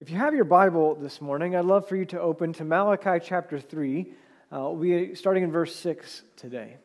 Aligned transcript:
If 0.00 0.10
you 0.10 0.16
have 0.16 0.32
your 0.32 0.44
Bible 0.44 0.94
this 0.94 1.20
morning, 1.20 1.56
I'd 1.56 1.64
love 1.64 1.88
for 1.88 1.96
you 1.96 2.04
to 2.04 2.20
open 2.20 2.52
to 2.52 2.64
Malachi 2.64 3.18
chapter 3.20 3.58
3. 3.58 4.06
Uh, 4.52 4.70
we'll 4.70 4.76
be 4.76 5.16
starting 5.16 5.42
in 5.42 5.50
verse 5.50 5.74
6 5.74 6.22
today. 6.36 6.76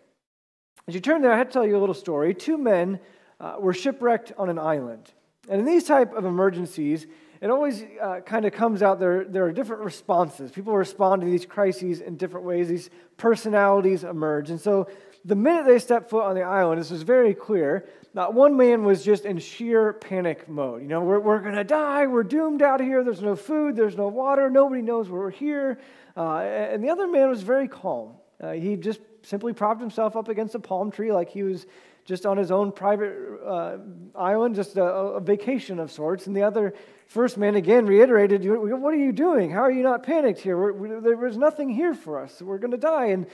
As 0.87 0.95
you 0.95 0.99
turn 0.99 1.21
there, 1.21 1.31
I 1.31 1.37
have 1.37 1.45
to 1.49 1.53
tell 1.53 1.65
you 1.65 1.77
a 1.77 1.79
little 1.79 1.93
story. 1.93 2.33
Two 2.33 2.57
men 2.57 2.99
uh, 3.39 3.57
were 3.59 3.71
shipwrecked 3.71 4.31
on 4.35 4.49
an 4.49 4.57
island. 4.57 5.11
And 5.47 5.59
in 5.59 5.65
these 5.67 5.83
type 5.83 6.11
of 6.13 6.25
emergencies, 6.25 7.05
it 7.39 7.51
always 7.51 7.83
uh, 8.01 8.21
kind 8.21 8.45
of 8.45 8.53
comes 8.53 8.81
out 8.81 8.99
there, 8.99 9.25
there 9.25 9.45
are 9.45 9.51
different 9.51 9.83
responses. 9.83 10.49
People 10.49 10.75
respond 10.75 11.21
to 11.21 11.27
these 11.27 11.45
crises 11.45 12.01
in 12.01 12.17
different 12.17 12.47
ways. 12.47 12.67
These 12.67 12.89
personalities 13.17 14.03
emerge. 14.03 14.49
And 14.49 14.59
so 14.59 14.87
the 15.25 15.35
minute 15.35 15.65
they 15.65 15.79
stepped 15.79 16.09
foot 16.09 16.23
on 16.23 16.35
the 16.35 16.43
island, 16.43 16.79
this 16.79 16.91
was 16.91 17.03
very 17.03 17.33
clear 17.33 17.87
not 18.15 18.33
one 18.35 18.55
man 18.55 18.83
was 18.83 19.03
just 19.03 19.25
in 19.25 19.39
sheer 19.39 19.93
panic 19.93 20.47
mode. 20.47 20.83
You 20.83 20.87
know, 20.87 21.01
we're, 21.01 21.19
we're 21.19 21.39
going 21.39 21.55
to 21.55 21.63
die. 21.63 22.05
We're 22.05 22.23
doomed 22.23 22.61
out 22.61 22.79
here. 22.79 23.03
There's 23.03 23.21
no 23.21 23.35
food. 23.35 23.75
There's 23.75 23.97
no 23.97 24.07
water. 24.07 24.51
Nobody 24.51 24.83
knows 24.83 25.09
where 25.09 25.21
we're 25.21 25.31
here. 25.31 25.79
Uh, 26.15 26.37
and 26.37 26.83
the 26.83 26.89
other 26.89 27.07
man 27.07 27.29
was 27.29 27.41
very 27.41 27.67
calm. 27.67 28.11
Uh, 28.39 28.51
he 28.51 28.75
just 28.75 28.99
simply 29.23 29.51
propped 29.51 29.81
himself 29.81 30.15
up 30.15 30.27
against 30.27 30.53
a 30.53 30.59
palm 30.59 30.91
tree 30.91 31.11
like 31.11 31.29
he 31.29 31.41
was 31.41 31.65
just 32.05 32.25
on 32.25 32.37
his 32.37 32.51
own 32.51 32.71
private 32.71 33.15
uh, 33.43 33.77
island, 34.13 34.53
just 34.53 34.77
a, 34.77 34.83
a, 34.83 35.21
vacation 35.21 35.79
of 35.79 35.89
sorts. 35.89 36.27
And 36.27 36.35
the 36.35 36.43
other 36.43 36.75
first 37.07 37.37
man 37.37 37.55
again 37.55 37.85
reiterated, 37.85 38.43
What 38.45 38.93
are 38.93 38.97
you 38.97 39.13
doing? 39.13 39.49
How 39.49 39.61
are 39.61 39.71
you 39.71 39.83
not 39.83 40.03
panicked 40.03 40.41
here? 40.41 40.57
We're, 40.57 40.73
we, 40.73 40.87
there 40.99 41.15
was 41.15 41.37
nothing 41.37 41.69
here 41.69 41.93
for 41.93 42.19
us. 42.19 42.41
We're 42.41 42.57
going 42.57 42.71
to 42.71 42.77
die. 42.77 43.05
And 43.05 43.25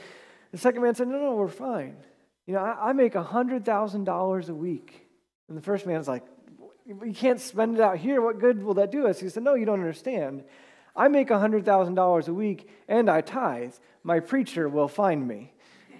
the 0.52 0.58
second 0.58 0.82
man 0.82 0.94
said, 0.94 1.08
No, 1.08 1.18
no, 1.18 1.34
we're 1.34 1.48
fine. 1.48 1.96
You 2.46 2.54
know, 2.54 2.60
I, 2.60 2.90
I 2.90 2.92
make 2.92 3.14
$100,000 3.14 4.48
a 4.48 4.54
week. 4.54 5.06
And 5.48 5.56
the 5.56 5.62
first 5.62 5.86
man's 5.86 6.08
like, 6.08 6.24
You 6.86 7.12
can't 7.14 7.40
spend 7.40 7.76
it 7.76 7.80
out 7.80 7.98
here. 7.98 8.20
What 8.20 8.40
good 8.40 8.62
will 8.62 8.74
that 8.74 8.90
do 8.90 9.06
us? 9.06 9.20
He 9.20 9.28
said, 9.28 9.42
No, 9.42 9.54
you 9.54 9.64
don't 9.64 9.80
understand. 9.80 10.44
I 10.96 11.08
make 11.08 11.28
$100,000 11.28 12.28
a 12.28 12.34
week 12.34 12.68
and 12.88 13.08
I 13.08 13.20
tithe. 13.20 13.74
My 14.02 14.18
preacher 14.18 14.68
will 14.68 14.88
find 14.88 15.26
me. 15.26 15.52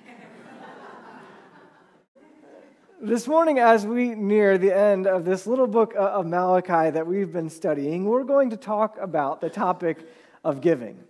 this 3.01 3.29
morning, 3.29 3.61
as 3.61 3.87
we 3.87 4.15
near 4.15 4.59
the 4.59 4.77
end 4.77 5.07
of 5.07 5.25
this 5.25 5.47
little 5.47 5.69
book 5.69 5.95
of 5.97 6.27
Malachi 6.27 6.91
that 6.91 7.07
we've 7.07 7.33
been 7.33 7.51
studying, 7.51 8.05
we're 8.05 8.25
going 8.25 8.51
to 8.51 8.57
talk 8.57 8.99
about 9.01 9.41
the 9.41 9.51
topic 9.51 9.99
of 10.43 10.61
giving. 10.61 11.05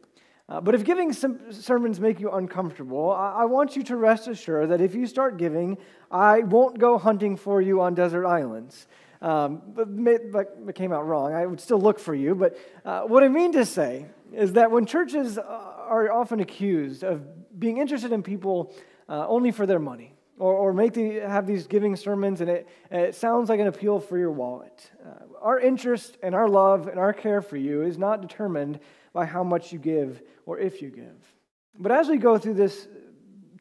Uh, 0.50 0.60
but 0.60 0.74
if 0.74 0.84
giving 0.84 1.12
sermons 1.12 2.00
make 2.00 2.18
you 2.18 2.30
uncomfortable, 2.32 3.12
I, 3.12 3.42
I 3.42 3.44
want 3.44 3.76
you 3.76 3.84
to 3.84 3.96
rest 3.96 4.26
assured 4.26 4.70
that 4.70 4.80
if 4.80 4.96
you 4.96 5.06
start 5.06 5.36
giving, 5.36 5.78
I 6.10 6.40
won't 6.40 6.78
go 6.78 6.98
hunting 6.98 7.36
for 7.36 7.62
you 7.62 7.80
on 7.80 7.94
desert 7.94 8.26
islands. 8.26 8.88
Um, 9.22 9.62
but, 9.74 9.86
but 10.32 10.58
it 10.68 10.74
came 10.74 10.92
out 10.92 11.06
wrong. 11.06 11.34
I 11.34 11.46
would 11.46 11.60
still 11.60 11.80
look 11.80 12.00
for 12.00 12.14
you. 12.14 12.34
But 12.34 12.58
uh, 12.84 13.02
what 13.02 13.22
I 13.22 13.28
mean 13.28 13.52
to 13.52 13.64
say 13.64 14.06
is 14.32 14.54
that 14.54 14.72
when 14.72 14.86
churches 14.86 15.38
uh, 15.38 15.42
are 15.42 16.10
often 16.10 16.40
accused 16.40 17.04
of 17.04 17.22
being 17.60 17.78
interested 17.78 18.10
in 18.10 18.22
people 18.22 18.74
uh, 19.08 19.28
only 19.28 19.52
for 19.52 19.66
their 19.66 19.78
money, 19.78 20.14
or, 20.38 20.54
or 20.54 20.72
make 20.72 20.94
the, 20.94 21.16
have 21.16 21.46
these 21.46 21.66
giving 21.66 21.94
sermons 21.94 22.40
and 22.40 22.48
it, 22.48 22.68
it 22.90 23.14
sounds 23.14 23.50
like 23.50 23.60
an 23.60 23.66
appeal 23.66 24.00
for 24.00 24.16
your 24.16 24.30
wallet. 24.30 24.90
Uh, 25.04 25.10
our 25.40 25.60
interest 25.60 26.16
and 26.22 26.34
our 26.34 26.48
love 26.48 26.88
and 26.88 26.98
our 26.98 27.12
care 27.12 27.42
for 27.42 27.56
you 27.56 27.82
is 27.82 27.98
not 27.98 28.22
determined 28.22 28.80
by 29.12 29.26
how 29.26 29.42
much 29.42 29.72
you 29.72 29.78
give 29.78 30.22
or 30.46 30.58
if 30.58 30.80
you 30.82 30.90
give. 30.90 31.34
But 31.78 31.92
as 31.92 32.08
we 32.08 32.16
go 32.16 32.38
through 32.38 32.54
this 32.54 32.88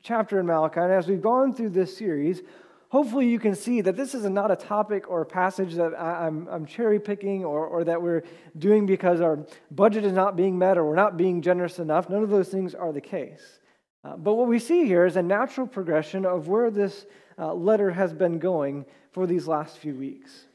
chapter 0.01 0.39
in 0.39 0.45
Malachi, 0.45 0.79
and 0.81 0.91
as 0.91 1.07
we've 1.07 1.21
gone 1.21 1.53
through 1.53 1.69
this 1.69 1.95
series, 1.95 2.41
hopefully 2.89 3.27
you 3.27 3.39
can 3.39 3.55
see 3.55 3.81
that 3.81 3.95
this 3.95 4.13
is 4.13 4.27
not 4.29 4.51
a 4.51 4.55
topic 4.55 5.09
or 5.09 5.21
a 5.21 5.25
passage 5.25 5.75
that 5.75 5.93
I'm, 5.99 6.47
I'm 6.47 6.65
cherry 6.65 6.99
picking 6.99 7.45
or, 7.45 7.65
or 7.65 7.83
that 7.83 8.01
we're 8.01 8.23
doing 8.57 8.85
because 8.85 9.21
our 9.21 9.39
budget 9.71 10.03
is 10.05 10.13
not 10.13 10.35
being 10.35 10.57
met 10.57 10.77
or 10.77 10.85
we're 10.85 10.95
not 10.95 11.17
being 11.17 11.41
generous 11.41 11.79
enough. 11.79 12.09
None 12.09 12.23
of 12.23 12.29
those 12.29 12.49
things 12.49 12.75
are 12.75 12.91
the 12.91 13.01
case. 13.01 13.59
Uh, 14.03 14.15
but 14.15 14.35
what 14.35 14.47
we 14.47 14.59
see 14.59 14.85
here 14.85 15.05
is 15.05 15.17
a 15.17 15.21
natural 15.21 15.67
progression 15.67 16.25
of 16.25 16.47
where 16.47 16.71
this 16.71 17.05
uh, 17.37 17.53
letter 17.53 17.91
has 17.91 18.13
been 18.13 18.39
going 18.39 18.85
for 19.11 19.27
these 19.27 19.47
last 19.47 19.77
few 19.77 19.93
weeks. 19.93 20.45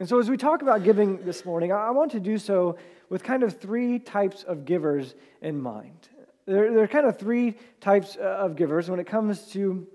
And 0.00 0.08
so, 0.08 0.18
as 0.20 0.30
we 0.30 0.36
talk 0.36 0.62
about 0.62 0.84
giving 0.84 1.24
this 1.24 1.44
morning, 1.44 1.72
I 1.72 1.90
want 1.90 2.12
to 2.12 2.20
do 2.20 2.38
so 2.38 2.76
with 3.08 3.22
kind 3.22 3.42
of 3.42 3.58
three 3.60 3.98
types 3.98 4.42
of 4.42 4.64
givers 4.64 5.14
in 5.40 5.60
mind. 5.60 6.08
There, 6.46 6.72
there 6.72 6.82
are 6.82 6.88
kind 6.88 7.06
of 7.06 7.18
three 7.18 7.56
types 7.80 8.16
uh, 8.16 8.22
of 8.22 8.56
givers 8.56 8.88
when 8.88 9.00
it 9.00 9.06
comes 9.06 9.42
to 9.52 9.86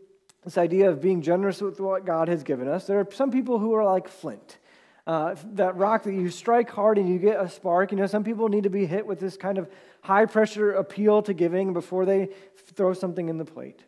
this 0.44 0.58
idea 0.58 0.90
of 0.90 1.02
being 1.02 1.22
generous 1.22 1.62
with 1.62 1.80
what 1.80 2.06
God 2.06 2.28
has 2.28 2.44
given 2.44 2.68
us. 2.68 2.86
There 2.86 3.00
are 3.00 3.08
some 3.12 3.32
people 3.32 3.60
who 3.60 3.74
are 3.74 3.86
like 3.86 4.08
flint. 4.08 4.58
Uh, 5.06 5.36
that 5.54 5.76
rock 5.76 6.04
that 6.04 6.14
you 6.14 6.30
strike 6.30 6.70
hard 6.70 6.98
and 6.98 7.10
you 7.10 7.20
get 7.20 7.38
a 7.38 7.50
spark. 7.50 7.92
You 7.92 7.98
know, 7.98 8.08
some 8.08 8.24
people 8.24 8.48
need 8.48 8.64
to 8.64 8.70
be 8.70 8.86
hit 8.86 9.06
with 9.06 9.20
this 9.20 9.36
kind 9.36 9.58
of 9.58 9.70
high 10.02 10.26
pressure 10.26 10.72
appeal 10.72 11.22
to 11.24 11.34
giving 11.34 11.74
before 11.74 12.06
they 12.06 12.30
throw 12.76 12.94
something 12.94 13.28
in 13.28 13.38
the 13.38 13.46
plate. 13.46 13.84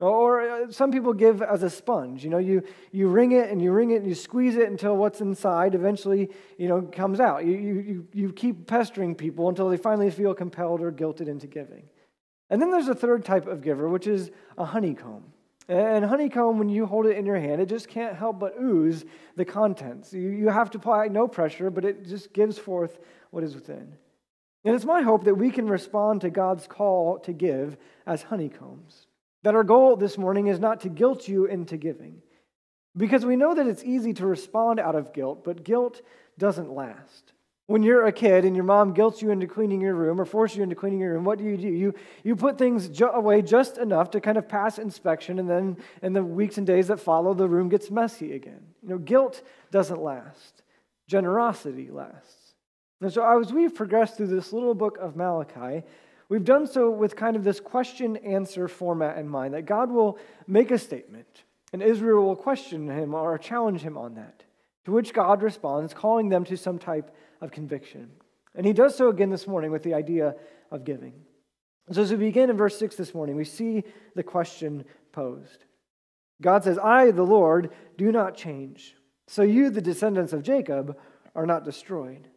Or 0.00 0.40
uh, 0.40 0.70
some 0.70 0.92
people 0.92 1.12
give 1.12 1.42
as 1.42 1.64
a 1.64 1.70
sponge. 1.70 2.22
You 2.22 2.30
know, 2.30 2.38
you, 2.38 2.62
you 2.92 3.08
wring 3.08 3.32
it 3.32 3.50
and 3.50 3.60
you 3.60 3.72
wring 3.72 3.90
it 3.90 3.96
and 3.96 4.06
you 4.06 4.14
squeeze 4.14 4.54
it 4.54 4.68
until 4.68 4.96
what's 4.96 5.20
inside 5.20 5.74
eventually, 5.74 6.30
you 6.56 6.68
know, 6.68 6.82
comes 6.82 7.18
out. 7.18 7.44
You, 7.44 7.54
you, 7.54 8.08
you 8.12 8.32
keep 8.32 8.66
pestering 8.68 9.16
people 9.16 9.48
until 9.48 9.68
they 9.68 9.76
finally 9.76 10.10
feel 10.10 10.34
compelled 10.34 10.80
or 10.80 10.92
guilted 10.92 11.26
into 11.26 11.48
giving. 11.48 11.82
And 12.48 12.62
then 12.62 12.70
there's 12.70 12.88
a 12.88 12.94
third 12.94 13.24
type 13.24 13.48
of 13.48 13.60
giver, 13.60 13.88
which 13.88 14.06
is 14.06 14.30
a 14.56 14.64
honeycomb. 14.64 15.24
And 15.68 16.04
honeycomb, 16.04 16.58
when 16.58 16.68
you 16.68 16.86
hold 16.86 17.06
it 17.06 17.18
in 17.18 17.26
your 17.26 17.38
hand, 17.38 17.60
it 17.60 17.68
just 17.68 17.88
can't 17.88 18.16
help 18.16 18.38
but 18.38 18.54
ooze 18.58 19.04
the 19.36 19.44
contents. 19.44 20.14
You, 20.14 20.30
you 20.30 20.48
have 20.48 20.70
to 20.70 20.78
apply 20.78 21.08
no 21.08 21.28
pressure, 21.28 21.70
but 21.70 21.84
it 21.84 22.06
just 22.06 22.32
gives 22.32 22.56
forth 22.56 22.98
what 23.30 23.44
is 23.44 23.54
within. 23.54 23.94
And 24.64 24.74
it's 24.74 24.84
my 24.84 25.02
hope 25.02 25.24
that 25.24 25.34
we 25.34 25.50
can 25.50 25.68
respond 25.68 26.22
to 26.22 26.30
God's 26.30 26.66
call 26.66 27.18
to 27.20 27.32
give 27.32 27.76
as 28.06 28.22
honeycombs. 28.22 29.07
That 29.42 29.54
our 29.54 29.64
goal 29.64 29.96
this 29.96 30.18
morning 30.18 30.48
is 30.48 30.58
not 30.58 30.80
to 30.80 30.88
guilt 30.88 31.28
you 31.28 31.46
into 31.46 31.76
giving, 31.76 32.22
because 32.96 33.24
we 33.24 33.36
know 33.36 33.54
that 33.54 33.66
it's 33.66 33.84
easy 33.84 34.12
to 34.14 34.26
respond 34.26 34.80
out 34.80 34.96
of 34.96 35.12
guilt, 35.12 35.44
but 35.44 35.64
guilt 35.64 36.02
doesn't 36.38 36.72
last. 36.72 37.32
When 37.66 37.82
you're 37.82 38.06
a 38.06 38.12
kid 38.12 38.46
and 38.46 38.56
your 38.56 38.64
mom 38.64 38.94
guilts 38.94 39.20
you 39.20 39.30
into 39.30 39.46
cleaning 39.46 39.82
your 39.82 39.94
room 39.94 40.18
or 40.18 40.24
forces 40.24 40.56
you 40.56 40.62
into 40.62 40.74
cleaning 40.74 41.00
your 41.00 41.12
room, 41.12 41.24
what 41.24 41.38
do 41.38 41.44
you 41.44 41.56
do? 41.58 41.68
You, 41.68 41.94
you 42.24 42.34
put 42.34 42.56
things 42.56 42.88
ju- 42.88 43.10
away 43.10 43.42
just 43.42 43.76
enough 43.76 44.10
to 44.12 44.22
kind 44.22 44.38
of 44.38 44.48
pass 44.48 44.78
inspection, 44.78 45.38
and 45.38 45.48
then 45.48 45.76
in 46.02 46.14
the 46.14 46.24
weeks 46.24 46.56
and 46.56 46.66
days 46.66 46.88
that 46.88 46.98
follow, 46.98 47.34
the 47.34 47.46
room 47.46 47.68
gets 47.68 47.90
messy 47.90 48.32
again. 48.32 48.62
You 48.82 48.88
know, 48.88 48.98
guilt 48.98 49.42
doesn't 49.70 50.00
last, 50.00 50.62
generosity 51.08 51.90
lasts. 51.90 52.54
And 53.02 53.12
so, 53.12 53.22
as 53.38 53.52
we've 53.52 53.74
progressed 53.74 54.16
through 54.16 54.28
this 54.28 54.52
little 54.52 54.74
book 54.74 54.96
of 54.98 55.14
Malachi, 55.14 55.84
We've 56.28 56.44
done 56.44 56.66
so 56.66 56.90
with 56.90 57.16
kind 57.16 57.36
of 57.36 57.44
this 57.44 57.60
question 57.60 58.16
answer 58.18 58.68
format 58.68 59.18
in 59.18 59.28
mind 59.28 59.54
that 59.54 59.66
God 59.66 59.90
will 59.90 60.18
make 60.46 60.70
a 60.70 60.78
statement 60.78 61.44
and 61.72 61.82
Israel 61.82 62.24
will 62.24 62.36
question 62.36 62.88
him 62.88 63.14
or 63.14 63.36
challenge 63.38 63.80
him 63.80 63.96
on 63.96 64.14
that, 64.14 64.42
to 64.84 64.92
which 64.92 65.12
God 65.12 65.42
responds, 65.42 65.94
calling 65.94 66.28
them 66.28 66.44
to 66.44 66.56
some 66.56 66.78
type 66.78 67.14
of 67.40 67.50
conviction. 67.50 68.10
And 68.54 68.66
he 68.66 68.72
does 68.72 68.96
so 68.96 69.08
again 69.08 69.30
this 69.30 69.46
morning 69.46 69.70
with 69.70 69.82
the 69.82 69.94
idea 69.94 70.34
of 70.70 70.84
giving. 70.84 71.14
So, 71.90 72.02
as 72.02 72.10
we 72.10 72.16
begin 72.18 72.50
in 72.50 72.56
verse 72.56 72.78
6 72.78 72.96
this 72.96 73.14
morning, 73.14 73.36
we 73.36 73.44
see 73.44 73.82
the 74.14 74.22
question 74.22 74.84
posed. 75.12 75.64
God 76.40 76.64
says, 76.64 76.78
I, 76.78 77.10
the 77.10 77.22
Lord, 77.22 77.72
do 77.96 78.12
not 78.12 78.36
change. 78.36 78.94
So 79.26 79.42
you, 79.42 79.70
the 79.70 79.82
descendants 79.82 80.32
of 80.32 80.42
Jacob, 80.42 80.96
are 81.34 81.46
not 81.46 81.64
destroyed. 81.64 82.28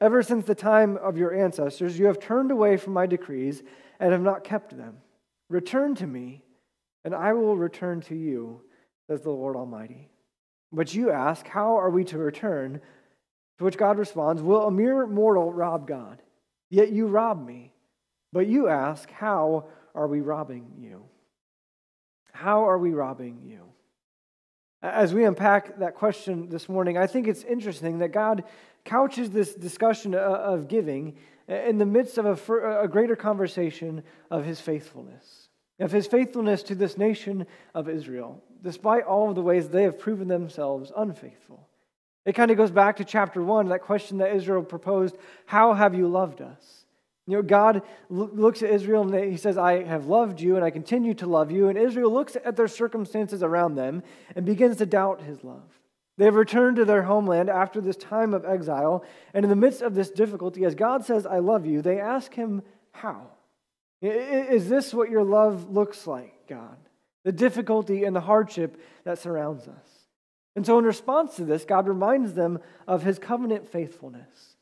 Ever 0.00 0.22
since 0.22 0.44
the 0.44 0.54
time 0.54 0.96
of 0.96 1.16
your 1.16 1.34
ancestors, 1.34 1.98
you 1.98 2.06
have 2.06 2.18
turned 2.18 2.50
away 2.50 2.76
from 2.76 2.92
my 2.92 3.06
decrees 3.06 3.62
and 4.00 4.12
have 4.12 4.22
not 4.22 4.44
kept 4.44 4.76
them. 4.76 4.98
Return 5.48 5.94
to 5.96 6.06
me, 6.06 6.42
and 7.04 7.14
I 7.14 7.32
will 7.32 7.56
return 7.56 8.00
to 8.02 8.14
you, 8.14 8.62
says 9.08 9.22
the 9.22 9.30
Lord 9.30 9.56
Almighty. 9.56 10.10
But 10.72 10.94
you 10.94 11.10
ask, 11.10 11.46
How 11.46 11.76
are 11.78 11.90
we 11.90 12.04
to 12.04 12.18
return? 12.18 12.80
To 13.58 13.64
which 13.64 13.78
God 13.78 13.98
responds, 13.98 14.42
Will 14.42 14.66
a 14.66 14.70
mere 14.70 15.06
mortal 15.06 15.52
rob 15.52 15.86
God? 15.86 16.20
Yet 16.70 16.90
you 16.90 17.06
rob 17.06 17.44
me. 17.44 17.72
But 18.32 18.46
you 18.48 18.68
ask, 18.68 19.10
How 19.10 19.66
are 19.94 20.08
we 20.08 20.20
robbing 20.20 20.72
you? 20.78 21.04
How 22.32 22.68
are 22.68 22.78
we 22.78 22.92
robbing 22.92 23.42
you? 23.44 23.60
As 24.82 25.14
we 25.14 25.24
unpack 25.24 25.78
that 25.78 25.94
question 25.94 26.48
this 26.48 26.68
morning, 26.68 26.98
I 26.98 27.06
think 27.06 27.28
it's 27.28 27.44
interesting 27.44 28.00
that 28.00 28.08
God 28.08 28.44
couches 28.84 29.30
this 29.30 29.54
discussion 29.54 30.14
uh, 30.14 30.18
of 30.18 30.68
giving 30.68 31.16
uh, 31.48 31.54
in 31.54 31.78
the 31.78 31.86
midst 31.86 32.18
of 32.18 32.26
a, 32.26 32.52
uh, 32.52 32.82
a 32.82 32.88
greater 32.88 33.16
conversation 33.16 34.02
of 34.30 34.44
his 34.44 34.60
faithfulness, 34.60 35.48
of 35.80 35.92
his 35.92 36.06
faithfulness 36.06 36.62
to 36.64 36.74
this 36.74 36.96
nation 36.96 37.46
of 37.74 37.88
Israel, 37.88 38.42
despite 38.62 39.04
all 39.04 39.28
of 39.28 39.34
the 39.34 39.42
ways 39.42 39.68
they 39.68 39.82
have 39.82 39.98
proven 39.98 40.28
themselves 40.28 40.92
unfaithful. 40.96 41.68
It 42.24 42.34
kind 42.34 42.50
of 42.50 42.56
goes 42.56 42.70
back 42.70 42.96
to 42.96 43.04
chapter 43.04 43.42
one, 43.42 43.68
that 43.68 43.82
question 43.82 44.18
that 44.18 44.34
Israel 44.34 44.62
proposed 44.62 45.16
How 45.46 45.74
have 45.74 45.94
you 45.94 46.08
loved 46.08 46.40
us? 46.40 46.84
You 47.26 47.36
know, 47.36 47.42
God 47.42 47.82
looks 48.10 48.62
at 48.62 48.70
Israel 48.70 49.02
and 49.02 49.32
he 49.32 49.38
says, 49.38 49.56
I 49.56 49.82
have 49.84 50.06
loved 50.06 50.40
you 50.42 50.56
and 50.56 50.64
I 50.64 50.70
continue 50.70 51.14
to 51.14 51.26
love 51.26 51.50
you. 51.50 51.68
And 51.68 51.78
Israel 51.78 52.12
looks 52.12 52.36
at 52.44 52.54
their 52.54 52.68
circumstances 52.68 53.42
around 53.42 53.76
them 53.76 54.02
and 54.36 54.44
begins 54.44 54.76
to 54.76 54.86
doubt 54.86 55.22
his 55.22 55.42
love. 55.42 55.62
They 56.16 56.26
have 56.26 56.36
returned 56.36 56.76
to 56.76 56.84
their 56.84 57.02
homeland 57.02 57.50
after 57.50 57.80
this 57.80 57.96
time 57.96 58.34
of 58.34 58.44
exile, 58.44 59.04
and 59.32 59.44
in 59.44 59.50
the 59.50 59.56
midst 59.56 59.82
of 59.82 59.94
this 59.94 60.10
difficulty, 60.10 60.64
as 60.64 60.74
God 60.74 61.04
says, 61.04 61.26
I 61.26 61.38
love 61.38 61.66
you, 61.66 61.82
they 61.82 61.98
ask 61.98 62.32
him, 62.32 62.62
How? 62.92 63.30
Is 64.00 64.68
this 64.68 64.94
what 64.94 65.10
your 65.10 65.24
love 65.24 65.70
looks 65.70 66.06
like, 66.06 66.46
God? 66.48 66.76
The 67.24 67.32
difficulty 67.32 68.04
and 68.04 68.14
the 68.14 68.20
hardship 68.20 68.80
that 69.04 69.18
surrounds 69.18 69.66
us. 69.66 69.88
And 70.56 70.64
so, 70.64 70.78
in 70.78 70.84
response 70.84 71.36
to 71.36 71.44
this, 71.44 71.64
God 71.64 71.88
reminds 71.88 72.34
them 72.34 72.60
of 72.86 73.02
his 73.02 73.18
covenant 73.18 73.66
faithfulness, 73.66 74.56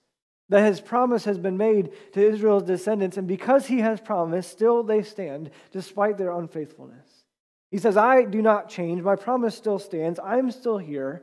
that 0.49 0.65
his 0.65 0.81
promise 0.81 1.25
has 1.25 1.39
been 1.39 1.59
made 1.59 1.91
to 2.13 2.27
Israel's 2.27 2.63
descendants, 2.63 3.17
and 3.19 3.29
because 3.29 3.67
he 3.67 3.81
has 3.81 4.01
promised, 4.01 4.51
still 4.51 4.83
they 4.83 5.03
stand 5.03 5.51
despite 5.71 6.17
their 6.17 6.31
unfaithfulness. 6.31 7.25
He 7.71 7.79
says, 7.79 7.97
I 7.97 8.25
do 8.25 8.43
not 8.43 8.69
change. 8.69 9.03
My 9.03 9.17
promise 9.17 9.55
still 9.55 9.79
stands. 9.79 10.21
I'm 10.23 10.51
still 10.51 10.79
here. 10.79 11.23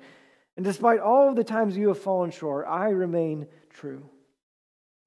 And 0.59 0.65
despite 0.65 0.99
all 0.99 1.29
of 1.29 1.37
the 1.37 1.45
times 1.45 1.77
you 1.77 1.87
have 1.87 1.99
fallen 1.99 2.31
short, 2.31 2.65
I 2.67 2.89
remain 2.89 3.47
true. 3.69 4.09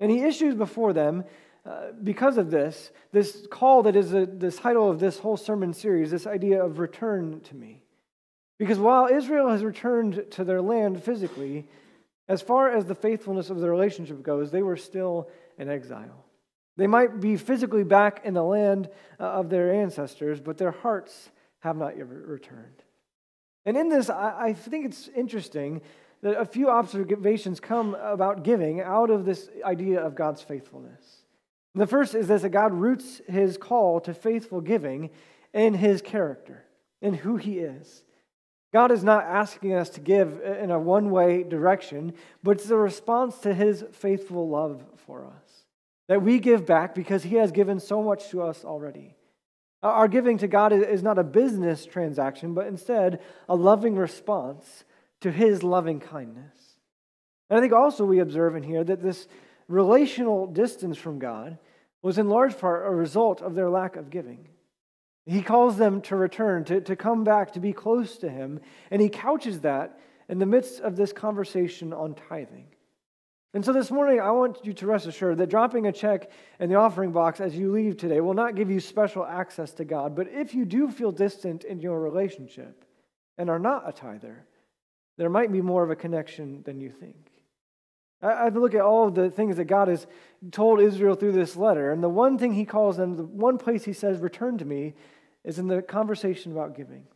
And 0.00 0.10
he 0.10 0.22
issues 0.22 0.54
before 0.54 0.94
them, 0.94 1.24
uh, 1.66 1.88
because 2.02 2.38
of 2.38 2.50
this, 2.50 2.90
this 3.12 3.46
call 3.50 3.82
that 3.82 3.94
is 3.94 4.14
a, 4.14 4.24
the 4.24 4.50
title 4.50 4.88
of 4.88 4.98
this 4.98 5.18
whole 5.18 5.36
sermon 5.36 5.74
series, 5.74 6.10
this 6.10 6.26
idea 6.26 6.64
of 6.64 6.78
return 6.78 7.40
to 7.40 7.54
me. 7.54 7.82
Because 8.58 8.78
while 8.78 9.08
Israel 9.08 9.50
has 9.50 9.62
returned 9.62 10.24
to 10.30 10.42
their 10.42 10.62
land 10.62 11.04
physically, 11.04 11.68
as 12.28 12.40
far 12.40 12.70
as 12.70 12.86
the 12.86 12.94
faithfulness 12.94 13.50
of 13.50 13.60
the 13.60 13.68
relationship 13.68 14.22
goes, 14.22 14.50
they 14.50 14.62
were 14.62 14.78
still 14.78 15.28
in 15.58 15.68
exile. 15.68 16.24
They 16.78 16.86
might 16.86 17.20
be 17.20 17.36
physically 17.36 17.84
back 17.84 18.22
in 18.24 18.32
the 18.32 18.42
land 18.42 18.88
uh, 19.20 19.24
of 19.24 19.50
their 19.50 19.70
ancestors, 19.70 20.40
but 20.40 20.56
their 20.56 20.70
hearts 20.70 21.28
have 21.60 21.76
not 21.76 21.98
yet 21.98 22.08
returned. 22.08 22.82
And 23.64 23.76
in 23.76 23.88
this, 23.88 24.10
I 24.10 24.54
think 24.54 24.86
it's 24.86 25.08
interesting 25.14 25.82
that 26.22 26.40
a 26.40 26.44
few 26.44 26.70
observations 26.70 27.60
come 27.60 27.94
about 27.94 28.44
giving 28.44 28.80
out 28.80 29.10
of 29.10 29.24
this 29.24 29.48
idea 29.64 30.00
of 30.00 30.14
God's 30.14 30.42
faithfulness. 30.42 31.24
The 31.74 31.86
first 31.86 32.14
is 32.14 32.28
this 32.28 32.42
that 32.42 32.50
God 32.50 32.72
roots 32.72 33.20
his 33.28 33.56
call 33.56 34.00
to 34.00 34.14
faithful 34.14 34.60
giving 34.60 35.10
in 35.52 35.74
his 35.74 36.02
character, 36.02 36.64
in 37.00 37.14
who 37.14 37.36
he 37.36 37.58
is. 37.58 38.04
God 38.72 38.90
is 38.90 39.04
not 39.04 39.24
asking 39.24 39.74
us 39.74 39.90
to 39.90 40.00
give 40.00 40.40
in 40.40 40.70
a 40.70 40.78
one 40.78 41.10
way 41.10 41.42
direction, 41.42 42.14
but 42.42 42.52
it's 42.52 42.70
a 42.70 42.76
response 42.76 43.38
to 43.38 43.52
his 43.52 43.84
faithful 43.92 44.48
love 44.48 44.82
for 45.06 45.26
us. 45.26 45.64
That 46.08 46.22
we 46.22 46.38
give 46.38 46.66
back 46.66 46.94
because 46.94 47.22
he 47.22 47.36
has 47.36 47.52
given 47.52 47.80
so 47.80 48.02
much 48.02 48.30
to 48.30 48.42
us 48.42 48.64
already. 48.64 49.14
Our 49.82 50.06
giving 50.06 50.38
to 50.38 50.48
God 50.48 50.72
is 50.72 51.02
not 51.02 51.18
a 51.18 51.24
business 51.24 51.84
transaction, 51.84 52.54
but 52.54 52.66
instead 52.66 53.20
a 53.48 53.56
loving 53.56 53.96
response 53.96 54.84
to 55.22 55.32
his 55.32 55.62
loving 55.62 55.98
kindness. 55.98 56.54
And 57.50 57.58
I 57.58 57.60
think 57.60 57.72
also 57.72 58.04
we 58.04 58.20
observe 58.20 58.54
in 58.54 58.62
here 58.62 58.84
that 58.84 59.02
this 59.02 59.26
relational 59.68 60.46
distance 60.46 60.98
from 60.98 61.18
God 61.18 61.58
was 62.00 62.18
in 62.18 62.28
large 62.28 62.58
part 62.58 62.86
a 62.86 62.90
result 62.90 63.42
of 63.42 63.54
their 63.54 63.70
lack 63.70 63.96
of 63.96 64.10
giving. 64.10 64.48
He 65.26 65.42
calls 65.42 65.76
them 65.76 66.00
to 66.02 66.16
return, 66.16 66.64
to, 66.64 66.80
to 66.80 66.96
come 66.96 67.24
back, 67.24 67.52
to 67.52 67.60
be 67.60 67.72
close 67.72 68.18
to 68.18 68.28
him, 68.28 68.60
and 68.90 69.00
he 69.00 69.08
couches 69.08 69.60
that 69.60 69.98
in 70.28 70.38
the 70.38 70.46
midst 70.46 70.80
of 70.80 70.96
this 70.96 71.12
conversation 71.12 71.92
on 71.92 72.14
tithing. 72.14 72.66
And 73.54 73.64
so 73.64 73.72
this 73.72 73.90
morning, 73.90 74.18
I 74.18 74.30
want 74.30 74.64
you 74.64 74.72
to 74.72 74.86
rest 74.86 75.06
assured 75.06 75.36
that 75.38 75.50
dropping 75.50 75.86
a 75.86 75.92
check 75.92 76.30
in 76.58 76.70
the 76.70 76.76
offering 76.76 77.12
box 77.12 77.38
as 77.38 77.54
you 77.54 77.70
leave 77.70 77.98
today 77.98 78.20
will 78.20 78.32
not 78.32 78.54
give 78.54 78.70
you 78.70 78.80
special 78.80 79.26
access 79.26 79.72
to 79.72 79.84
God. 79.84 80.16
But 80.16 80.28
if 80.28 80.54
you 80.54 80.64
do 80.64 80.90
feel 80.90 81.12
distant 81.12 81.64
in 81.64 81.80
your 81.80 82.00
relationship 82.00 82.84
and 83.36 83.50
are 83.50 83.58
not 83.58 83.86
a 83.86 83.92
tither, 83.92 84.46
there 85.18 85.28
might 85.28 85.52
be 85.52 85.60
more 85.60 85.84
of 85.84 85.90
a 85.90 85.96
connection 85.96 86.62
than 86.62 86.80
you 86.80 86.90
think. 86.90 87.30
i've 88.22 88.56
look 88.56 88.74
at 88.74 88.80
all 88.80 89.08
of 89.08 89.14
the 89.14 89.30
things 89.30 89.56
that 89.56 89.66
God 89.66 89.88
has 89.88 90.06
told 90.50 90.80
Israel 90.80 91.14
through 91.14 91.32
this 91.32 91.54
letter, 91.54 91.92
and 91.92 92.02
the 92.02 92.08
one 92.08 92.38
thing 92.38 92.54
he 92.54 92.64
calls 92.64 92.96
them, 92.96 93.16
the 93.16 93.24
one 93.24 93.58
place 93.58 93.84
he 93.84 93.92
says, 93.92 94.18
return 94.18 94.56
to 94.58 94.64
me, 94.64 94.94
is 95.44 95.58
in 95.58 95.66
the 95.66 95.82
conversation 95.82 96.52
about 96.52 96.74
giving. 96.74 97.06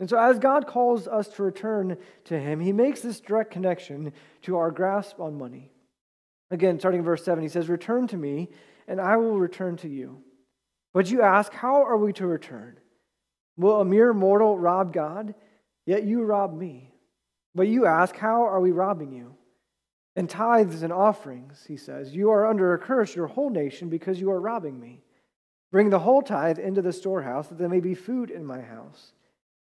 And 0.00 0.08
so, 0.08 0.18
as 0.18 0.38
God 0.38 0.66
calls 0.66 1.06
us 1.06 1.28
to 1.28 1.42
return 1.42 1.96
to 2.24 2.38
Him, 2.38 2.60
He 2.60 2.72
makes 2.72 3.00
this 3.00 3.20
direct 3.20 3.50
connection 3.50 4.12
to 4.42 4.56
our 4.56 4.70
grasp 4.70 5.20
on 5.20 5.38
money. 5.38 5.72
Again, 6.50 6.78
starting 6.78 7.00
in 7.00 7.04
verse 7.04 7.24
7, 7.24 7.42
He 7.42 7.48
says, 7.48 7.68
Return 7.68 8.06
to 8.08 8.16
me, 8.16 8.48
and 8.88 9.00
I 9.00 9.16
will 9.16 9.38
return 9.38 9.76
to 9.78 9.88
you. 9.88 10.22
But 10.92 11.10
you 11.10 11.22
ask, 11.22 11.52
How 11.52 11.84
are 11.84 11.96
we 11.96 12.12
to 12.14 12.26
return? 12.26 12.78
Will 13.56 13.80
a 13.80 13.84
mere 13.84 14.12
mortal 14.12 14.58
rob 14.58 14.92
God? 14.92 15.34
Yet 15.86 16.04
you 16.04 16.22
rob 16.22 16.56
me. 16.56 16.92
But 17.54 17.68
you 17.68 17.86
ask, 17.86 18.16
How 18.16 18.42
are 18.44 18.60
we 18.60 18.70
robbing 18.70 19.12
you? 19.12 19.36
And 20.14 20.28
tithes 20.28 20.82
and 20.82 20.92
offerings, 20.92 21.64
he 21.66 21.76
says, 21.76 22.14
You 22.14 22.30
are 22.30 22.46
under 22.46 22.74
a 22.74 22.78
curse, 22.78 23.16
your 23.16 23.28
whole 23.28 23.50
nation, 23.50 23.88
because 23.88 24.20
you 24.20 24.30
are 24.30 24.40
robbing 24.40 24.78
me. 24.78 25.02
Bring 25.70 25.88
the 25.88 26.00
whole 26.00 26.20
tithe 26.20 26.58
into 26.58 26.82
the 26.82 26.92
storehouse, 26.92 27.48
that 27.48 27.58
there 27.58 27.68
may 27.68 27.80
be 27.80 27.94
food 27.94 28.30
in 28.30 28.44
my 28.44 28.60
house. 28.60 29.12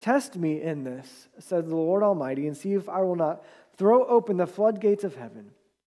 Test 0.04 0.36
me 0.36 0.60
in 0.60 0.84
this, 0.84 1.28
says 1.38 1.64
the 1.64 1.74
Lord 1.74 2.02
Almighty, 2.02 2.46
and 2.46 2.54
see 2.54 2.74
if 2.74 2.90
I 2.90 3.00
will 3.00 3.16
not 3.16 3.42
throw 3.78 4.04
open 4.04 4.36
the 4.36 4.46
floodgates 4.46 5.02
of 5.02 5.16
heaven 5.16 5.52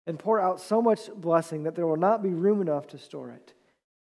and 0.06 0.16
pour 0.16 0.40
out 0.40 0.60
so 0.60 0.80
much 0.80 1.12
blessing 1.16 1.64
that 1.64 1.74
there 1.74 1.88
will 1.88 1.96
not 1.96 2.22
be 2.22 2.28
room 2.28 2.60
enough 2.60 2.86
to 2.86 2.98
store 2.98 3.32
it. 3.32 3.52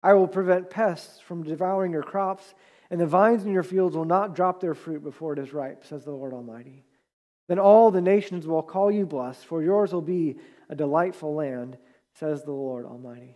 I 0.01 0.13
will 0.13 0.29
prevent 0.29 0.71
pests 0.71 1.19
from 1.19 1.43
devouring 1.43 1.91
your 1.91 2.05
crops, 2.05 2.55
and 2.89 3.01
the 3.01 3.07
vines 3.07 3.45
in 3.45 3.51
your 3.51 3.65
fields 3.65 3.97
will 3.97 4.05
not 4.05 4.37
drop 4.37 4.61
their 4.61 4.75
fruit 4.75 5.03
before 5.03 5.33
it 5.33 5.41
is 5.41 5.53
ripe, 5.53 5.85
says 5.85 6.05
the 6.05 6.13
Lord 6.13 6.35
Almighty. 6.35 6.85
Then 7.49 7.59
all 7.59 7.91
the 7.91 8.01
nations 8.01 8.47
will 8.47 8.63
call 8.63 8.93
you 8.93 9.07
blessed, 9.07 9.45
for 9.45 9.61
yours 9.61 9.93
will 9.93 10.03
be 10.03 10.37
a 10.69 10.77
delightful 10.77 11.35
land, 11.35 11.77
says 12.15 12.45
the 12.45 12.53
Lord 12.53 12.87
Almighty. 12.87 13.35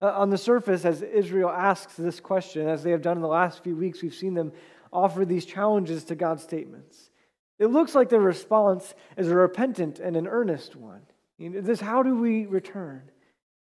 Uh, 0.00 0.12
on 0.12 0.30
the 0.30 0.38
surface, 0.38 0.86
as 0.86 1.02
Israel 1.02 1.50
asks 1.50 1.94
this 1.94 2.20
question, 2.20 2.66
as 2.66 2.82
they 2.82 2.90
have 2.90 3.02
done 3.02 3.18
in 3.18 3.22
the 3.22 3.28
last 3.28 3.62
few 3.62 3.76
weeks, 3.76 4.00
we've 4.00 4.14
seen 4.14 4.32
them 4.32 4.50
offer 4.94 5.24
these 5.24 5.44
challenges 5.44 6.04
to 6.04 6.14
God's 6.14 6.42
statements. 6.42 7.10
It 7.58 7.66
looks 7.66 7.94
like 7.94 8.08
their 8.08 8.20
response 8.20 8.94
is 9.16 9.28
a 9.28 9.34
repentant 9.34 9.98
and 9.98 10.16
an 10.16 10.26
earnest 10.26 10.76
one. 10.76 11.02
You 11.38 11.50
know, 11.50 11.60
this, 11.60 11.80
how 11.80 12.02
do 12.02 12.16
we 12.16 12.46
return? 12.46 13.02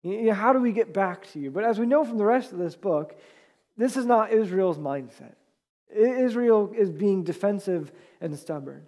You 0.03 0.23
know, 0.23 0.33
how 0.33 0.51
do 0.51 0.59
we 0.59 0.71
get 0.71 0.93
back 0.93 1.31
to 1.31 1.39
you? 1.39 1.51
But 1.51 1.63
as 1.63 1.79
we 1.79 1.85
know 1.85 2.03
from 2.03 2.17
the 2.17 2.25
rest 2.25 2.51
of 2.51 2.57
this 2.57 2.75
book, 2.75 3.19
this 3.77 3.95
is 3.95 4.05
not 4.05 4.31
Israel's 4.31 4.77
mindset. 4.77 5.35
Israel 5.93 6.73
is 6.75 6.89
being 6.89 7.23
defensive 7.23 7.91
and 8.19 8.37
stubborn. 8.37 8.87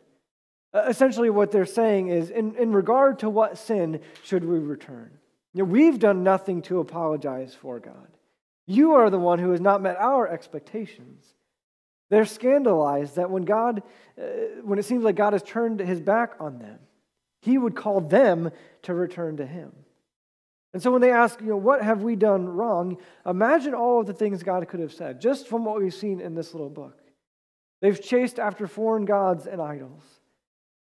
Essentially, 0.73 1.29
what 1.29 1.51
they're 1.51 1.65
saying 1.65 2.07
is 2.07 2.29
in, 2.29 2.55
in 2.55 2.71
regard 2.71 3.19
to 3.19 3.29
what 3.29 3.57
sin 3.57 4.01
should 4.23 4.43
we 4.43 4.57
return? 4.57 5.11
You 5.53 5.63
know, 5.63 5.69
we've 5.69 5.99
done 5.99 6.23
nothing 6.23 6.63
to 6.63 6.79
apologize 6.79 7.53
for 7.53 7.79
God. 7.79 8.07
You 8.65 8.93
are 8.93 9.09
the 9.09 9.19
one 9.19 9.39
who 9.39 9.51
has 9.51 9.61
not 9.61 9.81
met 9.81 9.97
our 9.97 10.27
expectations. 10.27 11.25
They're 12.09 12.25
scandalized 12.25 13.15
that 13.15 13.29
when 13.29 13.43
God, 13.43 13.83
uh, 14.19 14.23
when 14.63 14.79
it 14.79 14.85
seems 14.85 15.03
like 15.03 15.15
God 15.15 15.33
has 15.33 15.43
turned 15.43 15.79
his 15.79 15.99
back 15.99 16.33
on 16.39 16.59
them, 16.59 16.79
he 17.41 17.57
would 17.57 17.75
call 17.75 18.01
them 18.01 18.51
to 18.83 18.93
return 18.93 19.37
to 19.37 19.45
him. 19.45 19.71
And 20.73 20.81
so 20.81 20.91
when 20.91 21.01
they 21.01 21.11
ask, 21.11 21.39
you 21.39 21.47
know, 21.47 21.57
what 21.57 21.83
have 21.83 22.01
we 22.01 22.15
done 22.15 22.47
wrong? 22.47 22.97
Imagine 23.25 23.73
all 23.73 23.99
of 23.99 24.07
the 24.07 24.13
things 24.13 24.41
God 24.41 24.67
could 24.67 24.79
have 24.79 24.93
said, 24.93 25.21
just 25.21 25.47
from 25.47 25.65
what 25.65 25.79
we've 25.79 25.93
seen 25.93 26.19
in 26.19 26.33
this 26.33 26.53
little 26.53 26.69
book. 26.69 26.99
They've 27.81 28.01
chased 28.01 28.39
after 28.39 28.65
foreign 28.65 29.05
gods 29.05 29.45
and 29.45 29.61
idols. 29.61 30.03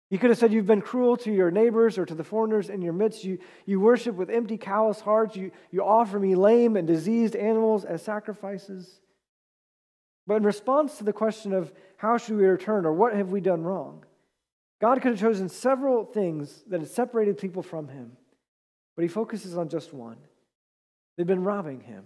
He 0.10 0.20
could 0.20 0.29
have 0.29 0.38
said, 0.38 0.53
You've 0.53 0.67
been 0.67 0.82
cruel 0.82 1.17
to 1.17 1.34
your 1.34 1.50
neighbors 1.50 1.98
or 1.98 2.05
to 2.05 2.13
the 2.13 2.24
foreigners 2.24 2.70
in 2.70 2.84
your 2.84 2.93
midst. 2.93 3.24
You, 3.24 3.39
you 3.65 3.79
worship 3.79 4.15
with 4.15 4.29
empty, 4.29 4.58
callous 4.58 5.01
hearts. 5.01 5.36
You, 5.36 5.51
you 5.72 5.84
offer 5.84 6.20
me 6.20 6.36
lame 6.36 6.77
and 6.77 6.88
diseased 6.88 7.36
animals 7.36 7.84
as 7.84 8.03
sacrifices. 8.03 9.00
But 10.25 10.36
in 10.36 10.44
response 10.44 10.98
to 10.98 11.03
the 11.03 11.13
question 11.13 11.53
of 11.53 11.74
how 11.98 12.18
should 12.18 12.38
we 12.38 12.46
return 12.46 12.86
or 12.86 12.94
what 12.94 13.13
have 13.15 13.32
we 13.32 13.42
done 13.42 13.63
wrong, 13.63 14.06
God 14.80 15.01
could 15.01 15.12
have 15.12 15.20
chosen 15.20 15.50
several 15.50 16.06
things 16.06 16.63
that 16.68 16.82
had 16.82 16.89
separated 16.89 17.38
people 17.38 17.62
from 17.62 17.88
him, 17.88 18.18
but 18.96 19.03
he 19.03 19.08
focuses 19.08 19.58
on 19.58 19.70
just 19.70 19.94
one. 19.94 20.18
They've 21.18 21.27
been 21.27 21.44
robbing 21.44 21.82
him. 21.82 22.03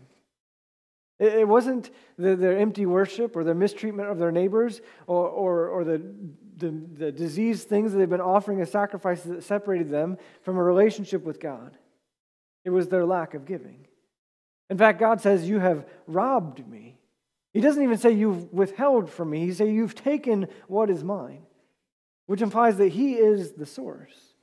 It 1.20 1.48
wasn't 1.48 1.90
the, 2.20 2.36
their 2.36 2.60
empty 2.60 2.86
worship 2.86 3.36
or 3.36 3.44
their 3.44 3.56
mistreatment 3.56 4.10
of 4.10 4.20
their 4.20 4.32
neighbors 4.32 4.82
or, 5.08 5.28
or, 5.28 5.68
or 5.70 5.84
the, 5.84 6.02
the, 6.58 6.70
the 6.70 7.12
diseased 7.12 7.68
things 7.68 7.92
that 7.92 7.98
they've 7.98 8.08
been 8.08 8.22
offering 8.22 8.62
as 8.62 8.70
sacrifices 8.70 9.32
that 9.32 9.44
separated 9.44 9.90
them 9.90 10.18
from 10.44 10.58
a 10.58 10.64
relationship 10.64 11.24
with 11.24 11.40
God. 11.40 11.76
It 12.66 12.70
was 12.70 12.90
their 12.90 13.06
lack 13.06 13.34
of 13.34 13.46
giving. 13.46 13.88
In 14.70 14.78
fact, 14.78 15.00
God 15.00 15.20
says, 15.20 15.50
You 15.50 15.60
have 15.60 15.88
robbed 16.06 16.68
me. 16.68 16.97
He 17.58 17.64
doesn't 17.64 17.82
even 17.82 17.98
say 17.98 18.12
you've 18.12 18.54
withheld 18.54 19.10
from 19.10 19.32
me. 19.32 19.40
He 19.40 19.52
says 19.52 19.72
you've 19.72 19.96
taken 19.96 20.48
what 20.68 20.92
is 20.92 21.04
mine, 21.04 21.42
which 22.28 22.44
implies 22.44 22.78
that 22.78 22.90
he 22.90 23.16
is 23.16 23.54
the 23.54 23.66
source. 23.66 24.36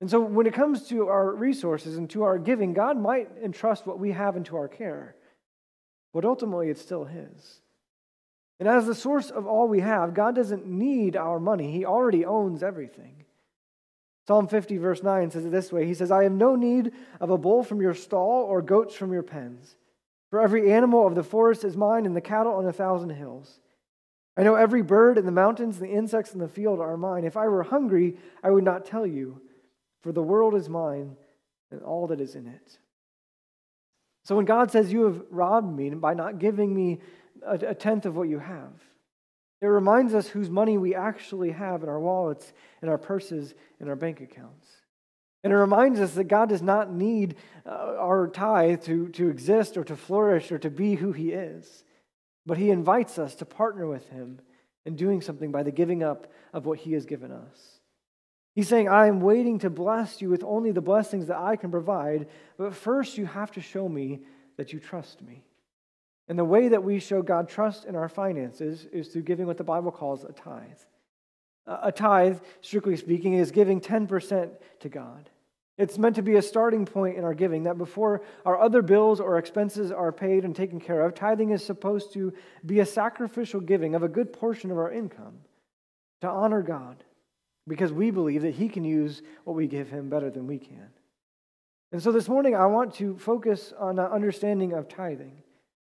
And 0.00 0.10
so 0.10 0.18
when 0.18 0.44
it 0.48 0.52
comes 0.52 0.88
to 0.88 1.06
our 1.06 1.32
resources 1.32 1.96
and 1.96 2.10
to 2.10 2.24
our 2.24 2.38
giving, 2.38 2.72
God 2.74 2.98
might 2.98 3.30
entrust 3.40 3.86
what 3.86 4.00
we 4.00 4.10
have 4.10 4.34
into 4.36 4.56
our 4.56 4.66
care, 4.66 5.14
but 6.12 6.24
ultimately 6.24 6.70
it's 6.70 6.82
still 6.82 7.04
his. 7.04 7.60
And 8.58 8.68
as 8.68 8.84
the 8.84 8.96
source 8.96 9.30
of 9.30 9.46
all 9.46 9.68
we 9.68 9.78
have, 9.78 10.12
God 10.12 10.34
doesn't 10.34 10.66
need 10.66 11.14
our 11.14 11.38
money, 11.38 11.70
He 11.70 11.84
already 11.84 12.24
owns 12.24 12.64
everything. 12.64 13.26
Psalm 14.26 14.48
50, 14.48 14.78
verse 14.78 15.04
9 15.04 15.30
says 15.30 15.44
it 15.44 15.52
this 15.52 15.70
way 15.70 15.86
He 15.86 15.94
says, 15.94 16.10
I 16.10 16.24
have 16.24 16.32
no 16.32 16.56
need 16.56 16.94
of 17.20 17.30
a 17.30 17.38
bull 17.38 17.62
from 17.62 17.80
your 17.80 17.94
stall 17.94 18.42
or 18.42 18.60
goats 18.60 18.96
from 18.96 19.12
your 19.12 19.22
pens. 19.22 19.76
For 20.34 20.40
every 20.40 20.72
animal 20.72 21.06
of 21.06 21.14
the 21.14 21.22
forest 21.22 21.62
is 21.62 21.76
mine, 21.76 22.06
and 22.06 22.16
the 22.16 22.20
cattle 22.20 22.54
on 22.54 22.66
a 22.66 22.72
thousand 22.72 23.10
hills. 23.10 23.60
I 24.36 24.42
know 24.42 24.56
every 24.56 24.82
bird 24.82 25.16
in 25.16 25.26
the 25.26 25.30
mountains, 25.30 25.78
the 25.78 25.86
insects 25.86 26.32
in 26.32 26.40
the 26.40 26.48
field 26.48 26.80
are 26.80 26.96
mine. 26.96 27.22
If 27.22 27.36
I 27.36 27.46
were 27.46 27.62
hungry, 27.62 28.16
I 28.42 28.50
would 28.50 28.64
not 28.64 28.84
tell 28.84 29.06
you, 29.06 29.40
for 30.02 30.10
the 30.10 30.24
world 30.24 30.56
is 30.56 30.68
mine 30.68 31.14
and 31.70 31.82
all 31.82 32.08
that 32.08 32.20
is 32.20 32.34
in 32.34 32.48
it. 32.48 32.80
So 34.24 34.34
when 34.34 34.44
God 34.44 34.72
says, 34.72 34.92
You 34.92 35.04
have 35.04 35.22
robbed 35.30 35.72
me 35.72 35.90
by 35.90 36.14
not 36.14 36.40
giving 36.40 36.74
me 36.74 36.98
a, 37.46 37.72
tenth 37.72 38.04
of 38.04 38.16
what 38.16 38.28
you 38.28 38.40
have, 38.40 38.72
it 39.60 39.66
reminds 39.66 40.14
us 40.14 40.26
whose 40.26 40.50
money 40.50 40.78
we 40.78 40.96
actually 40.96 41.52
have 41.52 41.84
in 41.84 41.88
our 41.88 42.00
wallets, 42.00 42.52
in 42.82 42.88
our 42.88 42.98
purses, 42.98 43.54
in 43.78 43.88
our 43.88 43.94
bank 43.94 44.20
accounts. 44.20 44.66
And 45.44 45.52
it 45.52 45.56
reminds 45.56 46.00
us 46.00 46.14
that 46.14 46.24
God 46.24 46.48
does 46.48 46.62
not 46.62 46.90
need 46.90 47.36
uh, 47.66 47.96
our 47.98 48.28
tithe 48.28 48.82
to, 48.84 49.08
to 49.10 49.28
exist 49.28 49.76
or 49.76 49.84
to 49.84 49.94
flourish 49.94 50.50
or 50.50 50.58
to 50.58 50.70
be 50.70 50.94
who 50.94 51.12
He 51.12 51.32
is. 51.32 51.84
But 52.46 52.56
He 52.56 52.70
invites 52.70 53.18
us 53.18 53.34
to 53.36 53.44
partner 53.44 53.86
with 53.86 54.08
Him 54.08 54.40
in 54.86 54.96
doing 54.96 55.20
something 55.20 55.52
by 55.52 55.62
the 55.62 55.70
giving 55.70 56.02
up 56.02 56.32
of 56.54 56.64
what 56.64 56.78
He 56.78 56.94
has 56.94 57.04
given 57.04 57.30
us. 57.30 57.80
He's 58.54 58.68
saying, 58.68 58.88
I 58.88 59.06
am 59.06 59.20
waiting 59.20 59.58
to 59.60 59.70
bless 59.70 60.22
you 60.22 60.30
with 60.30 60.42
only 60.44 60.72
the 60.72 60.80
blessings 60.80 61.26
that 61.26 61.38
I 61.38 61.56
can 61.56 61.70
provide, 61.70 62.28
but 62.56 62.74
first 62.74 63.18
you 63.18 63.26
have 63.26 63.50
to 63.52 63.60
show 63.60 63.86
me 63.86 64.20
that 64.56 64.72
you 64.72 64.80
trust 64.80 65.20
me. 65.20 65.44
And 66.26 66.38
the 66.38 66.44
way 66.44 66.68
that 66.68 66.84
we 66.84 67.00
show 67.00 67.20
God 67.20 67.50
trust 67.50 67.84
in 67.84 67.96
our 67.96 68.08
finances 68.08 68.86
is 68.92 69.08
through 69.08 69.22
giving 69.22 69.46
what 69.46 69.58
the 69.58 69.64
Bible 69.64 69.90
calls 69.90 70.24
a 70.24 70.32
tithe. 70.32 70.78
A 71.66 71.92
tithe, 71.92 72.38
strictly 72.62 72.96
speaking, 72.96 73.34
is 73.34 73.50
giving 73.50 73.80
10% 73.80 74.50
to 74.80 74.88
God. 74.88 75.28
It's 75.76 75.98
meant 75.98 76.16
to 76.16 76.22
be 76.22 76.36
a 76.36 76.42
starting 76.42 76.86
point 76.86 77.16
in 77.16 77.24
our 77.24 77.34
giving, 77.34 77.64
that 77.64 77.78
before 77.78 78.22
our 78.44 78.60
other 78.60 78.80
bills 78.80 79.18
or 79.18 79.38
expenses 79.38 79.90
are 79.90 80.12
paid 80.12 80.44
and 80.44 80.54
taken 80.54 80.80
care 80.80 81.00
of, 81.00 81.14
tithing 81.14 81.50
is 81.50 81.64
supposed 81.64 82.12
to 82.12 82.32
be 82.64 82.78
a 82.78 82.86
sacrificial 82.86 83.60
giving 83.60 83.94
of 83.94 84.02
a 84.04 84.08
good 84.08 84.32
portion 84.32 84.70
of 84.70 84.78
our 84.78 84.92
income 84.92 85.38
to 86.20 86.28
honor 86.28 86.62
God 86.62 87.02
because 87.66 87.92
we 87.92 88.10
believe 88.10 88.42
that 88.42 88.54
He 88.54 88.68
can 88.68 88.84
use 88.84 89.22
what 89.42 89.56
we 89.56 89.66
give 89.66 89.88
Him 89.88 90.08
better 90.08 90.30
than 90.30 90.46
we 90.46 90.58
can. 90.58 90.90
And 91.90 92.02
so 92.02 92.12
this 92.12 92.28
morning, 92.28 92.54
I 92.54 92.66
want 92.66 92.94
to 92.94 93.16
focus 93.18 93.72
on 93.78 93.98
an 93.98 94.06
understanding 94.06 94.72
of 94.72 94.88
tithing. 94.88 95.42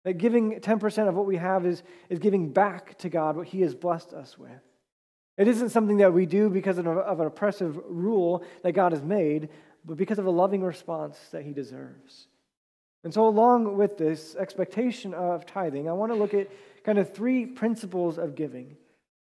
That 0.06 0.18
giving 0.18 0.60
10% 0.60 1.10
of 1.10 1.16
what 1.16 1.26
we 1.26 1.36
have 1.38 1.66
is, 1.66 1.84
is 2.10 2.20
giving 2.20 2.52
back 2.52 2.98
to 3.00 3.10
God 3.10 3.36
what 3.36 3.48
He 3.48 3.62
has 3.62 3.76
blessed 3.76 4.14
us 4.14 4.38
with. 4.38 4.62
It 5.38 5.48
isn't 5.48 5.70
something 5.70 5.98
that 5.98 6.14
we 6.14 6.26
do 6.26 6.50
because 6.50 6.78
of 6.78 6.86
an 6.86 7.26
oppressive 7.26 7.80
rule 7.86 8.44
that 8.64 8.74
God 8.74 8.92
has 8.92 9.02
made, 9.02 9.50
but 9.90 9.98
because 9.98 10.20
of 10.20 10.28
a 10.28 10.32
loving 10.32 10.62
response 10.62 11.18
that 11.32 11.42
He 11.42 11.52
deserves. 11.52 12.28
And 13.04 13.12
so, 13.12 13.28
along 13.28 13.76
with 13.76 13.98
this 13.98 14.36
expectation 14.36 15.16
of 15.16 15.48
tithing, 15.48 15.90
I 15.90 15.94
want 15.94 16.12
to 16.12 16.18
look 16.18 16.36
at 16.36 16.48
kind 16.84 17.00
of 17.00 17.12
three 17.12 17.48
principles 17.48 18.20
of 18.20 18.36
giving 18.36 18.78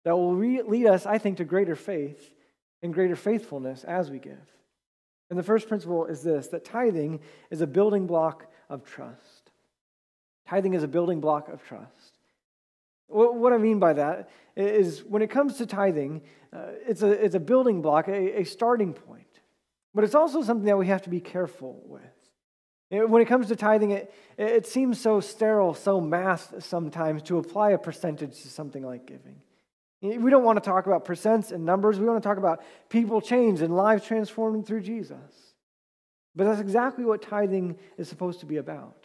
that 0.05 0.17
will 0.17 0.35
re- 0.35 0.63
lead 0.63 0.87
us, 0.87 1.07
I 1.07 1.19
think, 1.19 1.37
to 1.37 1.45
greater 1.45 1.77
faith 1.77 2.35
and 2.83 2.93
greater 2.93 3.15
faithfulness 3.15 3.85
as 3.85 4.11
we 4.11 4.19
give. 4.19 4.37
And 5.31 5.39
the 5.39 5.45
first 5.45 5.69
principle 5.69 6.07
is 6.07 6.23
this 6.25 6.49
that 6.49 6.65
tithing 6.65 7.21
is 7.51 7.61
a 7.61 7.67
building 7.67 8.09
block 8.09 8.51
of 8.69 8.85
trust. 8.85 9.53
Tithing 10.49 10.75
is 10.75 10.83
a 10.83 10.89
building 10.89 11.21
block 11.21 11.49
of 11.49 11.63
trust. 11.63 12.19
What 13.07 13.53
I 13.53 13.59
mean 13.59 13.79
by 13.79 13.93
that 13.93 14.29
is 14.57 15.05
when 15.05 15.23
it 15.23 15.31
comes 15.31 15.59
to 15.59 15.67
tithing, 15.67 16.23
uh, 16.53 16.73
it's, 16.87 17.03
a, 17.03 17.11
it's 17.11 17.37
a 17.37 17.41
building 17.41 17.81
block, 17.81 18.09
a, 18.09 18.41
a 18.41 18.45
starting 18.45 18.93
point. 18.93 19.28
But 19.99 20.05
it's 20.05 20.15
also 20.15 20.43
something 20.43 20.67
that 20.67 20.79
we 20.79 20.87
have 20.87 21.03
to 21.03 21.11
be 21.11 21.19
careful 21.19 21.83
with. 21.85 23.11
When 23.11 23.21
it 23.21 23.27
comes 23.27 23.49
to 23.49 23.57
tithing, 23.57 23.91
it, 23.91 24.15
it 24.37 24.65
seems 24.65 25.01
so 25.01 25.19
sterile, 25.19 25.75
so 25.75 26.01
math 26.01 26.63
sometimes 26.63 27.21
to 27.25 27.39
apply 27.39 27.71
a 27.71 27.79
percentage 27.79 28.41
to 28.43 28.49
something 28.49 28.85
like 28.85 29.07
giving. 29.07 29.41
We 30.01 30.31
don't 30.31 30.45
want 30.45 30.63
to 30.63 30.65
talk 30.65 30.87
about 30.87 31.05
percents 31.05 31.51
and 31.51 31.65
numbers. 31.65 31.99
We 31.99 32.07
want 32.07 32.23
to 32.23 32.29
talk 32.29 32.39
about 32.39 32.63
people 32.89 33.21
changed 33.21 33.61
and 33.61 33.75
lives 33.75 34.07
transformed 34.07 34.69
through 34.69 34.83
Jesus. 34.83 35.19
But 36.37 36.45
that's 36.45 36.61
exactly 36.61 37.05
what 37.05 37.21
tithing 37.21 37.77
is 37.97 38.09
supposed 38.09 38.39
to 38.39 38.47
be 38.47 38.59
about 38.59 39.05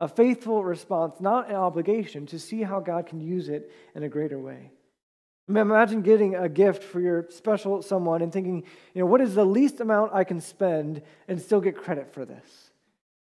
a 0.00 0.08
faithful 0.08 0.64
response, 0.64 1.20
not 1.20 1.50
an 1.50 1.56
obligation, 1.56 2.24
to 2.28 2.38
see 2.38 2.62
how 2.62 2.80
God 2.80 3.04
can 3.04 3.20
use 3.20 3.50
it 3.50 3.70
in 3.94 4.02
a 4.02 4.08
greater 4.08 4.38
way. 4.38 4.70
Imagine 5.48 6.02
getting 6.02 6.34
a 6.34 6.48
gift 6.48 6.82
for 6.82 7.00
your 7.00 7.26
special 7.30 7.82
someone 7.82 8.22
and 8.22 8.32
thinking, 8.32 8.64
you 8.94 9.00
know, 9.00 9.06
what 9.06 9.20
is 9.20 9.34
the 9.34 9.44
least 9.44 9.80
amount 9.80 10.12
I 10.14 10.24
can 10.24 10.40
spend 10.40 11.02
and 11.28 11.40
still 11.40 11.60
get 11.60 11.76
credit 11.76 12.12
for 12.14 12.24
this? 12.24 12.70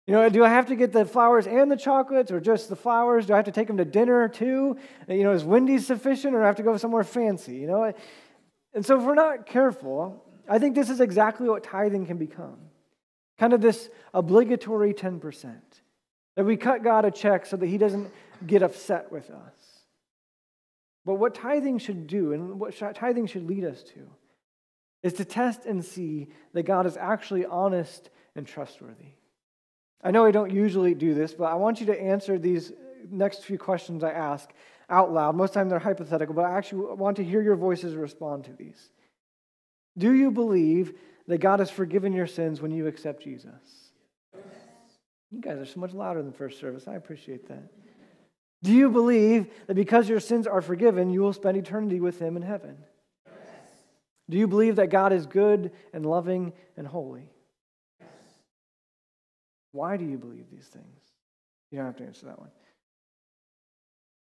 You 0.08 0.14
know, 0.14 0.30
do 0.30 0.44
I 0.44 0.50
have 0.50 0.68
to 0.68 0.76
get 0.76 0.94
the 0.94 1.06
flowers 1.06 1.48
and 1.48 1.70
the 1.70 1.76
chocolates 1.76 2.32
or 2.32 2.40
just 2.40 2.70
the 2.70 2.76
flowers? 2.76 3.26
Do 3.26 3.34
I 3.34 3.36
have 3.36 3.46
to 3.46 3.52
take 3.52 3.68
them 3.68 3.78
to 3.78 3.86
dinner 3.86 4.28
too? 4.30 4.78
You 5.08 5.24
know, 5.24 5.34
is 5.34 5.44
Wendy's 5.44 5.86
sufficient 5.86 6.34
or 6.34 6.40
do 6.40 6.44
I 6.44 6.48
have 6.48 6.56
to 6.56 6.64
go 6.64 6.78
somewhere 6.78 7.04
fancy? 7.04 7.56
You 7.56 7.68
know, 7.68 7.94
and 8.74 8.86
so 8.86 8.98
if 8.98 9.04
we're 9.04 9.16
not 9.16 9.46
careful, 9.46 10.24
I 10.50 10.60
think 10.60 10.76
this 10.76 10.90
is 10.90 11.02
exactly 11.02 11.50
what 11.50 11.64
tithing 11.64 12.06
can 12.06 12.18
become 12.18 12.58
kind 13.38 13.54
of 13.54 13.62
this 13.62 13.90
obligatory 14.14 14.94
10%. 14.94 15.56
That 16.36 16.46
we 16.46 16.58
cut 16.58 16.84
God 16.84 17.06
a 17.06 17.12
check 17.12 17.46
so 17.46 17.58
that 17.58 17.68
He 17.68 17.78
doesn't 17.78 18.12
get 18.46 18.62
upset 18.62 19.12
with 19.12 19.30
us. 19.30 19.57
But 21.08 21.16
what 21.16 21.34
tithing 21.34 21.78
should 21.78 22.06
do 22.06 22.34
and 22.34 22.60
what 22.60 22.76
tithing 22.78 23.28
should 23.28 23.48
lead 23.48 23.64
us 23.64 23.82
to 23.94 24.10
is 25.04 25.14
to 25.14 25.24
test 25.24 25.66
and 25.66 25.84
see 25.84 26.28
that 26.52 26.64
God 26.64 26.86
is 26.86 26.98
actually 26.98 27.46
honest 27.46 28.10
and 28.36 28.46
trustworthy. 28.46 29.14
I 30.04 30.12
know 30.12 30.26
I 30.26 30.32
don't 30.32 30.52
usually 30.52 30.94
do 30.94 31.14
this, 31.14 31.34
but 31.34 31.46
I 31.46 31.56
want 31.56 31.80
you 31.80 31.86
to 31.86 31.98
answer 31.98 32.38
these 32.38 32.74
next 33.10 33.46
few 33.46 33.58
questions 33.58 34.04
I 34.04 34.12
ask 34.12 34.50
out 34.90 35.14
loud. 35.14 35.38
Most 35.38 35.52
of 35.52 35.54
the 35.54 35.60
time 35.62 35.70
they're 35.70 35.80
hypothetical, 35.80 36.36
but 36.36 36.44
I 36.44 36.58
actually 36.58 36.94
want 36.96 37.16
to 37.18 37.24
hear 37.24 37.42
your 37.42 37.56
voices 37.56 37.96
respond 37.96 38.44
to 38.44 38.52
these. 38.52 38.90
Do 39.98 40.14
you 40.14 40.30
believe 40.30 40.94
that 41.28 41.38
God 41.38 41.60
has 41.60 41.72
forgiven 41.72 42.12
your 42.12 42.28
sins 42.28 42.62
when 42.62 42.72
you 42.72 42.86
accept 42.86 43.24
Jesus? 43.24 43.94
You 45.32 45.40
guys 45.40 45.58
are 45.58 45.66
so 45.66 45.80
much 45.80 45.94
louder 45.94 46.22
than 46.22 46.34
first 46.34 46.60
service. 46.60 46.86
I 46.86 46.96
appreciate 46.96 47.48
that. 47.48 47.64
Do 48.64 48.74
you 48.74 48.90
believe 48.90 49.48
that 49.68 49.76
because 49.76 50.10
your 50.10 50.20
sins 50.20 50.48
are 50.48 50.62
forgiven, 50.62 51.10
you 51.10 51.22
will 51.22 51.34
spend 51.34 51.58
eternity 51.58 52.00
with 52.00 52.20
Him 52.20 52.36
in 52.36 52.42
heaven? 52.42 52.78
Do 54.30 54.38
you 54.38 54.48
believe 54.48 54.76
that 54.78 54.88
God 54.88 55.14
is 55.14 55.26
good 55.26 55.72
and 55.94 56.06
loving 56.06 56.54
and 56.76 56.86
holy? 56.88 57.32
Why 59.72 59.96
do 59.96 60.06
you 60.06 60.18
believe 60.18 60.46
these 60.52 60.66
things? 60.66 61.02
You 61.72 61.78
don't 61.78 61.88
have 61.88 61.98
to 61.98 62.04
answer 62.06 62.26
that 62.26 62.40
one. 62.40 62.50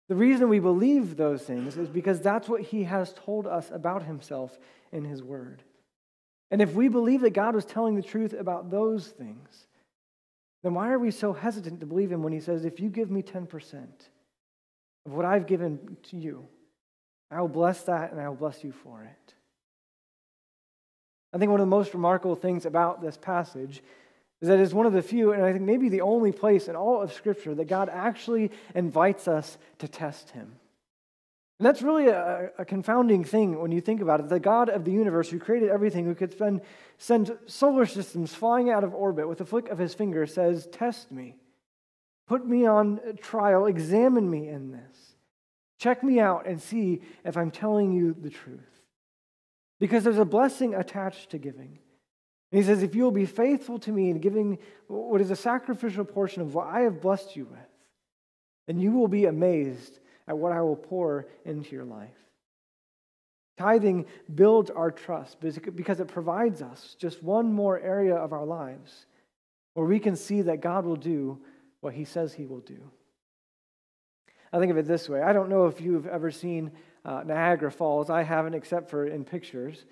The 0.07 0.15
reason 0.15 0.49
we 0.49 0.59
believe 0.59 1.17
those 1.17 1.43
things 1.43 1.77
is 1.77 1.89
because 1.89 2.21
that's 2.21 2.49
what 2.49 2.61
he 2.61 2.83
has 2.83 3.13
told 3.13 3.45
us 3.45 3.69
about 3.71 4.03
himself 4.03 4.57
in 4.91 5.05
his 5.05 5.21
word. 5.21 5.63
And 6.51 6.61
if 6.61 6.73
we 6.73 6.87
believe 6.87 7.21
that 7.21 7.33
God 7.33 7.55
was 7.55 7.65
telling 7.65 7.95
the 7.95 8.01
truth 8.01 8.33
about 8.33 8.71
those 8.71 9.07
things, 9.07 9.67
then 10.63 10.73
why 10.73 10.91
are 10.91 10.99
we 10.99 11.11
so 11.11 11.31
hesitant 11.33 11.79
to 11.79 11.85
believe 11.85 12.11
him 12.11 12.23
when 12.23 12.33
he 12.33 12.39
says, 12.39 12.65
If 12.65 12.79
you 12.79 12.89
give 12.89 13.11
me 13.11 13.21
10% 13.21 13.87
of 15.05 15.13
what 15.13 15.25
I've 15.25 15.47
given 15.47 15.97
to 16.09 16.17
you, 16.17 16.45
I 17.31 17.41
will 17.41 17.47
bless 17.47 17.83
that 17.83 18.11
and 18.11 18.19
I 18.19 18.27
will 18.27 18.35
bless 18.35 18.63
you 18.63 18.71
for 18.71 19.03
it? 19.03 19.33
I 21.33 21.37
think 21.37 21.51
one 21.51 21.59
of 21.59 21.67
the 21.67 21.69
most 21.69 21.93
remarkable 21.93 22.35
things 22.35 22.65
about 22.65 23.01
this 23.01 23.17
passage 23.17 23.83
is 24.41 24.47
that 24.47 24.59
it's 24.59 24.73
one 24.73 24.85
of 24.85 24.93
the 24.93 25.01
few, 25.01 25.33
and 25.33 25.43
I 25.43 25.51
think 25.51 25.63
maybe 25.63 25.89
the 25.89 26.01
only 26.01 26.31
place 26.31 26.67
in 26.67 26.75
all 26.75 27.01
of 27.01 27.13
Scripture 27.13 27.53
that 27.55 27.65
God 27.65 27.89
actually 27.89 28.51
invites 28.73 29.27
us 29.27 29.57
to 29.79 29.87
test 29.87 30.31
Him. 30.31 30.53
And 31.59 31.65
that's 31.65 31.81
really 31.81 32.07
a, 32.07 32.51
a, 32.57 32.63
confounding 32.63 33.25
thing 33.25 33.59
when 33.59 33.73
you 33.73 33.81
think 33.81 33.99
about 33.99 34.21
it. 34.21 34.29
The 34.29 34.39
God 34.39 34.69
of 34.69 34.85
the 34.85 34.93
universe 34.93 35.29
who 35.29 35.39
created 35.39 35.69
everything, 35.69 36.05
who 36.05 36.15
could 36.15 36.31
spend, 36.31 36.61
send 36.97 37.37
solar 37.47 37.85
systems 37.85 38.33
flying 38.33 38.69
out 38.69 38.85
of 38.85 38.95
orbit 38.95 39.27
with 39.27 39.41
a 39.41 39.45
flick 39.45 39.67
of 39.67 39.77
his 39.77 39.93
finger, 39.93 40.25
says, 40.25 40.69
Test 40.71 41.11
me. 41.11 41.35
Put 42.29 42.45
me 42.45 42.67
on 42.67 42.99
trial. 43.21 43.65
Examine 43.65 44.29
me 44.29 44.47
in 44.47 44.71
this. 44.71 45.15
Check 45.79 46.03
me 46.03 46.19
out 46.19 46.45
and 46.45 46.61
see 46.61 47.01
if 47.25 47.35
I'm 47.35 47.49
telling 47.49 47.91
you 47.91 48.15
the 48.21 48.29
truth. 48.29 48.83
Because 49.79 50.03
there's 50.03 50.19
a 50.19 50.25
blessing 50.25 50.75
attached 50.75 51.31
to 51.31 51.39
giving. 51.39 51.79
And 52.51 52.61
he 52.61 52.63
says, 52.63 52.83
If 52.83 52.93
you 52.93 53.03
will 53.03 53.11
be 53.11 53.25
faithful 53.25 53.79
to 53.79 53.91
me 53.91 54.11
in 54.11 54.19
giving 54.19 54.59
what 54.87 55.21
is 55.21 55.31
a 55.31 55.35
sacrificial 55.35 56.05
portion 56.05 56.43
of 56.43 56.53
what 56.53 56.67
I 56.67 56.81
have 56.81 57.01
blessed 57.01 57.35
you 57.35 57.45
with, 57.45 57.59
then 58.67 58.79
you 58.79 58.91
will 58.91 59.07
be 59.07 59.25
amazed 59.25 59.97
at 60.27 60.37
what 60.37 60.51
I 60.51 60.61
will 60.61 60.75
pour 60.75 61.25
into 61.45 61.71
your 61.71 61.85
life. 61.85 62.09
Tithing 63.57 64.05
builds 64.35 64.69
our 64.69 64.91
trust 64.91 65.39
because 65.39 65.99
it 65.99 66.07
provides 66.07 66.61
us 66.61 66.95
just 66.99 67.23
one 67.23 67.51
more 67.51 67.79
area 67.79 68.15
of 68.15 68.33
our 68.33 68.45
lives 68.45 69.07
where 69.73 69.87
we 69.87 69.99
can 69.99 70.15
see 70.15 70.43
that 70.43 70.61
God 70.61 70.85
will 70.85 70.95
do 70.95 71.39
what 71.81 71.93
he 71.93 72.05
says 72.05 72.33
he 72.33 72.45
will 72.45 72.59
do. 72.59 72.91
I 74.51 74.59
think 74.59 74.71
of 74.71 74.77
it 74.77 74.87
this 74.87 75.07
way 75.07 75.21
I 75.21 75.33
don't 75.33 75.49
know 75.49 75.67
if 75.67 75.79
you've 75.81 76.07
ever 76.07 76.31
seen 76.31 76.71
uh, 77.05 77.23
Niagara 77.25 77.71
Falls. 77.71 78.09
I 78.09 78.23
haven't, 78.23 78.53
except 78.53 78.89
for 78.89 79.05
in 79.05 79.23
pictures. 79.23 79.85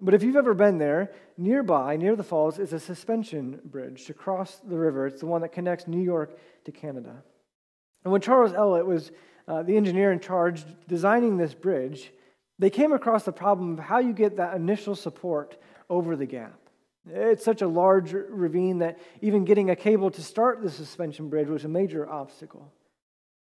But 0.00 0.14
if 0.14 0.24
you've 0.24 0.36
ever 0.36 0.52
been 0.52 0.78
there, 0.78 1.12
nearby, 1.38 1.96
near 1.96 2.16
the 2.16 2.24
falls, 2.24 2.58
is 2.58 2.72
a 2.72 2.80
suspension 2.80 3.60
bridge 3.64 4.06
to 4.06 4.14
cross 4.14 4.60
the 4.68 4.76
river. 4.76 5.06
It's 5.06 5.20
the 5.20 5.26
one 5.26 5.42
that 5.42 5.52
connects 5.52 5.86
New 5.86 6.02
York 6.02 6.36
to 6.64 6.72
Canada. 6.72 7.22
And 8.02 8.10
when 8.10 8.20
Charles 8.20 8.52
Ellet 8.52 8.84
was 8.84 9.12
uh, 9.46 9.62
the 9.62 9.76
engineer 9.76 10.10
in 10.10 10.18
charge 10.18 10.64
designing 10.88 11.36
this 11.36 11.54
bridge, 11.54 12.12
they 12.58 12.68
came 12.68 12.92
across 12.92 13.24
the 13.24 13.32
problem 13.32 13.74
of 13.74 13.78
how 13.78 13.98
you 13.98 14.12
get 14.12 14.36
that 14.38 14.56
initial 14.56 14.96
support 14.96 15.56
over 15.88 16.16
the 16.16 16.26
gap. 16.26 16.58
It's 17.10 17.44
such 17.44 17.62
a 17.62 17.68
large 17.68 18.12
ravine 18.12 18.78
that 18.78 18.98
even 19.20 19.44
getting 19.44 19.70
a 19.70 19.76
cable 19.76 20.10
to 20.12 20.22
start 20.22 20.62
the 20.62 20.70
suspension 20.70 21.28
bridge 21.28 21.48
was 21.48 21.64
a 21.64 21.68
major 21.68 22.08
obstacle. 22.08 22.72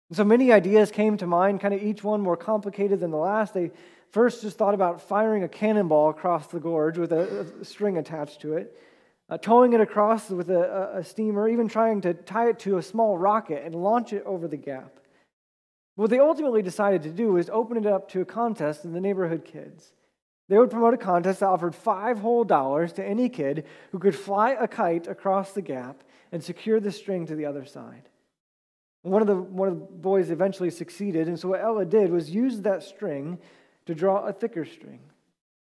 And 0.10 0.18
so 0.18 0.24
many 0.24 0.52
ideas 0.52 0.92
came 0.92 1.18
to 1.18 1.28
mind, 1.28 1.60
kind 1.60 1.74
of 1.74 1.82
each 1.82 2.04
one 2.04 2.22
more 2.22 2.38
complicated 2.38 3.00
than 3.00 3.12
the 3.12 3.18
last. 3.18 3.54
They 3.54 3.72
first 4.12 4.42
just 4.42 4.58
thought 4.58 4.74
about 4.74 5.02
firing 5.02 5.44
a 5.44 5.50
cannonball 5.50 6.10
across 6.10 6.48
the 6.48 6.60
gorge 6.60 6.98
with 6.98 7.12
a, 7.12 7.48
a 7.62 7.66
string 7.66 7.98
attached 7.98 8.42
to 8.42 8.54
it, 8.54 8.78
uh, 9.30 9.38
towing 9.38 9.74
it 9.74 9.82
across 9.82 10.30
with 10.30 10.50
a, 10.50 10.98
a 10.98 11.04
steamer, 11.04 11.50
even 11.50 11.68
trying 11.68 12.02
to 12.02 12.14
tie 12.14 12.50
it 12.50 12.60
to 12.60 12.78
a 12.78 12.84
small 12.84 13.18
rocket 13.18 13.64
and 13.66 13.76
launch 13.76 14.14
it 14.14 14.24
over 14.26 14.48
the 14.48 14.56
gap. 14.58 15.00
What 15.96 16.12
they 16.12 16.20
ultimately 16.20 16.62
decided 16.62 17.02
to 17.04 17.10
do 17.10 17.34
was 17.34 17.50
open 17.50 17.76
it 17.76 17.88
up 17.88 18.08
to 18.12 18.22
a 18.22 18.26
contest 18.26 18.86
in 18.86 18.94
the 18.94 19.02
neighborhood 19.02 19.44
kids. 19.44 19.92
They 20.50 20.58
would 20.58 20.70
promote 20.70 20.94
a 20.94 20.98
contest 20.98 21.42
that 21.42 21.48
offered 21.48 21.76
five 21.76 22.20
whole 22.20 22.44
dollars 22.44 22.94
to 22.94 23.06
any 23.06 23.28
kid 23.30 23.66
who 23.92 24.00
could 24.00 24.16
fly 24.16 24.52
a 24.52 24.68
kite 24.68 25.08
across 25.08 25.52
the 25.52 25.62
gap 25.62 26.04
and 26.32 26.44
secure 26.44 26.80
the 26.80 26.92
string 26.92 27.26
to 27.26 27.36
the 27.36 27.46
other 27.46 27.66
side. 27.66 28.10
One 29.02 29.22
of 29.22 29.28
the, 29.28 29.36
one 29.36 29.68
of 29.68 29.76
the 29.76 29.86
boys 29.86 30.30
eventually 30.30 30.70
succeeded, 30.70 31.28
and 31.28 31.40
so 31.40 31.50
what 31.50 31.62
Ellet 31.62 31.90
did 31.90 32.12
was 32.12 32.30
use 32.30 32.62
that 32.62 32.84
string 32.84 33.40
to 33.86 33.96
draw 33.96 34.26
a 34.26 34.34
thicker 34.34 34.66
string, 34.66 35.00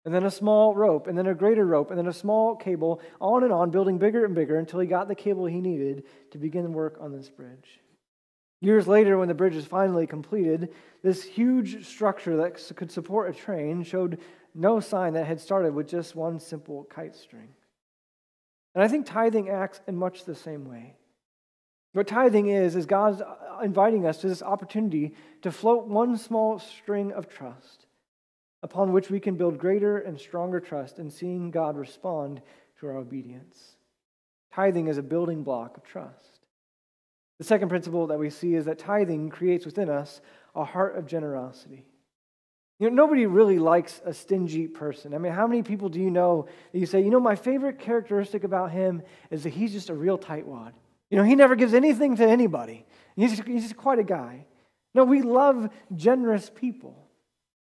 and 0.06 0.14
then 0.14 0.24
a 0.24 0.32
small 0.32 0.74
rope, 0.74 1.08
and 1.08 1.18
then 1.18 1.28
a 1.28 1.36
greater 1.36 1.66
rope, 1.66 1.92
and 1.92 2.00
then 2.00 2.08
a 2.08 2.14
small 2.14 2.56
cable, 2.56 3.00
on 3.22 3.44
and 3.44 3.54
on, 3.54 3.70
building 3.70 4.00
bigger 4.00 4.26
and 4.26 4.34
bigger 4.34 4.58
until 4.58 4.80
he 4.80 4.88
got 4.88 5.08
the 5.08 5.14
cable 5.14 5.46
he 5.46 5.62
needed 5.62 6.04
to 6.32 6.40
begin 6.40 6.74
work 6.74 6.98
on 7.00 7.12
this 7.12 7.30
bridge. 7.30 7.80
Years 8.60 8.88
later, 8.88 9.20
when 9.20 9.28
the 9.28 9.36
bridge 9.36 9.54
was 9.54 9.68
finally 9.68 10.08
completed, 10.08 10.74
this 11.04 11.24
huge 11.24 11.86
structure 11.86 12.38
that 12.38 12.76
could 12.76 12.92
support 12.92 13.30
a 13.30 13.38
train 13.38 13.84
showed 13.84 14.20
no 14.58 14.80
sign 14.80 15.14
that 15.14 15.28
had 15.28 15.40
started 15.40 15.74
with 15.74 15.88
just 15.88 16.16
one 16.16 16.40
simple 16.40 16.86
kite 16.86 17.16
string. 17.16 17.50
And 18.74 18.84
I 18.84 18.88
think 18.88 19.06
tithing 19.06 19.50
acts 19.50 19.80
in 19.88 19.96
much 19.96 20.26
the 20.26 20.36
same 20.36 20.70
way. 20.70 20.96
What 21.94 22.08
tithing 22.08 22.48
is, 22.48 22.76
is 22.76 22.86
God's 22.86 23.22
inviting 23.64 24.06
us 24.06 24.20
to 24.20 24.28
this 24.28 24.44
opportunity 24.44 25.16
to 25.42 25.52
float 25.52 25.88
one 25.88 26.18
small 26.18 26.60
string 26.60 27.12
of 27.12 27.28
trust 27.28 27.88
upon 28.62 28.92
which 28.92 29.10
we 29.10 29.20
can 29.20 29.36
build 29.36 29.58
greater 29.58 30.00
and 30.00 30.20
stronger 30.20 30.60
trust 30.60 31.00
in 31.00 31.10
seeing 31.10 31.52
God 31.52 31.78
respond 31.78 32.42
to 32.80 32.88
our 32.88 32.98
obedience. 32.98 33.78
Tithing 34.54 34.88
is 34.88 34.98
a 34.98 35.04
building 35.04 35.44
block 35.44 35.78
of 35.78 35.84
trust. 35.84 36.48
The 37.38 37.44
second 37.44 37.70
principle 37.70 38.08
that 38.08 38.20
we 38.20 38.30
see 38.30 38.56
is 38.56 38.66
that 38.66 38.80
tithing 38.80 39.30
creates 39.30 39.66
within 39.66 39.90
us 39.90 40.22
a 40.56 40.64
heart 40.64 40.98
of 40.98 41.06
generosity. 41.06 41.86
You 42.80 42.90
know, 42.90 42.96
nobody 42.96 43.26
really 43.26 43.58
likes 43.58 44.02
a 44.06 44.14
stingy 44.14 44.68
person. 44.68 45.14
I 45.14 45.18
mean, 45.18 45.34
how 45.34 45.48
many 45.48 45.64
people 45.64 45.90
do 45.90 46.00
you 46.00 46.12
know 46.12 46.48
that 46.72 46.78
you 46.78 46.86
say, 46.86 47.02
you 47.02 47.10
know, 47.10 47.20
my 47.20 47.36
favorite 47.36 47.80
characteristic 47.80 48.44
about 48.44 48.72
him 48.72 49.02
is 49.32 49.44
that 49.44 49.50
he's 49.50 49.72
just 49.72 49.90
a 49.90 49.96
real 49.96 50.18
tightwad. 50.18 50.74
You 51.10 51.18
know, 51.18 51.24
he 51.24 51.36
never 51.36 51.56
gives 51.56 51.74
anything 51.74 52.16
to 52.18 52.28
anybody. 52.28 52.86
He's, 53.16 53.40
he's 53.40 53.64
just 53.64 53.78
quite 53.78 53.98
a 53.98 54.04
guy. 54.04 54.46
No, 54.94 55.04
we 55.04 55.22
love 55.22 55.70
generous 55.96 56.52
people. 56.54 57.08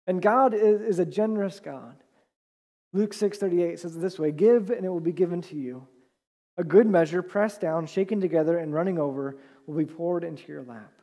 And 0.05 0.21
God 0.21 0.53
is, 0.53 0.81
is 0.81 0.99
a 0.99 1.05
generous 1.05 1.59
God. 1.59 1.95
Luke 2.93 3.13
6:38 3.13 3.79
says 3.79 3.95
it 3.95 3.99
this 3.99 4.17
way, 4.17 4.31
"Give 4.31 4.69
and 4.69 4.85
it 4.85 4.89
will 4.89 4.99
be 4.99 5.11
given 5.11 5.41
to 5.43 5.55
you. 5.55 5.87
A 6.57 6.63
good 6.63 6.87
measure 6.87 7.21
pressed 7.21 7.61
down, 7.61 7.85
shaken 7.85 8.21
together 8.21 8.57
and 8.57 8.73
running 8.73 8.97
over 8.97 9.37
will 9.65 9.77
be 9.77 9.85
poured 9.85 10.23
into 10.23 10.51
your 10.51 10.63
lap." 10.63 10.96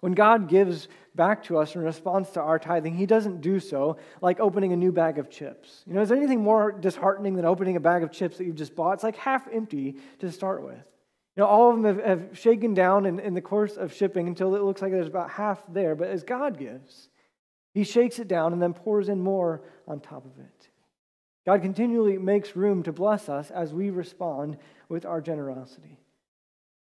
When 0.00 0.12
God 0.12 0.48
gives 0.48 0.88
back 1.14 1.42
to 1.44 1.58
us 1.58 1.74
in 1.74 1.82
response 1.82 2.30
to 2.30 2.40
our 2.40 2.58
tithing, 2.58 2.94
He 2.94 3.06
doesn't 3.06 3.40
do 3.40 3.58
so 3.58 3.96
like 4.20 4.38
opening 4.38 4.72
a 4.72 4.76
new 4.76 4.92
bag 4.92 5.18
of 5.18 5.28
chips. 5.28 5.82
You 5.86 5.94
know, 5.94 6.02
is 6.02 6.08
there 6.08 6.18
anything 6.18 6.42
more 6.42 6.70
disheartening 6.70 7.34
than 7.34 7.44
opening 7.44 7.76
a 7.76 7.80
bag 7.80 8.02
of 8.04 8.12
chips 8.12 8.38
that 8.38 8.44
you've 8.44 8.56
just 8.56 8.76
bought? 8.76 8.94
It's 8.94 9.02
like 9.02 9.16
half 9.16 9.48
empty 9.52 9.96
to 10.20 10.30
start 10.30 10.62
with. 10.62 10.76
You 11.36 11.42
know, 11.42 11.46
all 11.46 11.70
of 11.70 11.82
them 11.82 11.96
have, 11.96 12.04
have 12.04 12.38
shaken 12.38 12.74
down 12.74 13.06
in, 13.06 13.18
in 13.18 13.34
the 13.34 13.40
course 13.40 13.76
of 13.76 13.92
shipping 13.92 14.28
until 14.28 14.54
it 14.54 14.62
looks 14.62 14.82
like 14.82 14.92
there's 14.92 15.08
about 15.08 15.30
half 15.30 15.62
there. 15.68 15.96
But 15.96 16.08
as 16.08 16.22
God 16.22 16.58
gives, 16.58 17.08
He 17.74 17.82
shakes 17.82 18.20
it 18.20 18.28
down 18.28 18.52
and 18.52 18.62
then 18.62 18.74
pours 18.74 19.08
in 19.08 19.20
more 19.20 19.62
on 19.88 19.98
top 19.98 20.24
of 20.24 20.38
it. 20.38 20.68
God 21.44 21.62
continually 21.62 22.18
makes 22.18 22.54
room 22.54 22.82
to 22.84 22.92
bless 22.92 23.28
us 23.28 23.50
as 23.50 23.72
we 23.72 23.90
respond 23.90 24.58
with 24.88 25.06
our 25.06 25.20
generosity. 25.20 25.97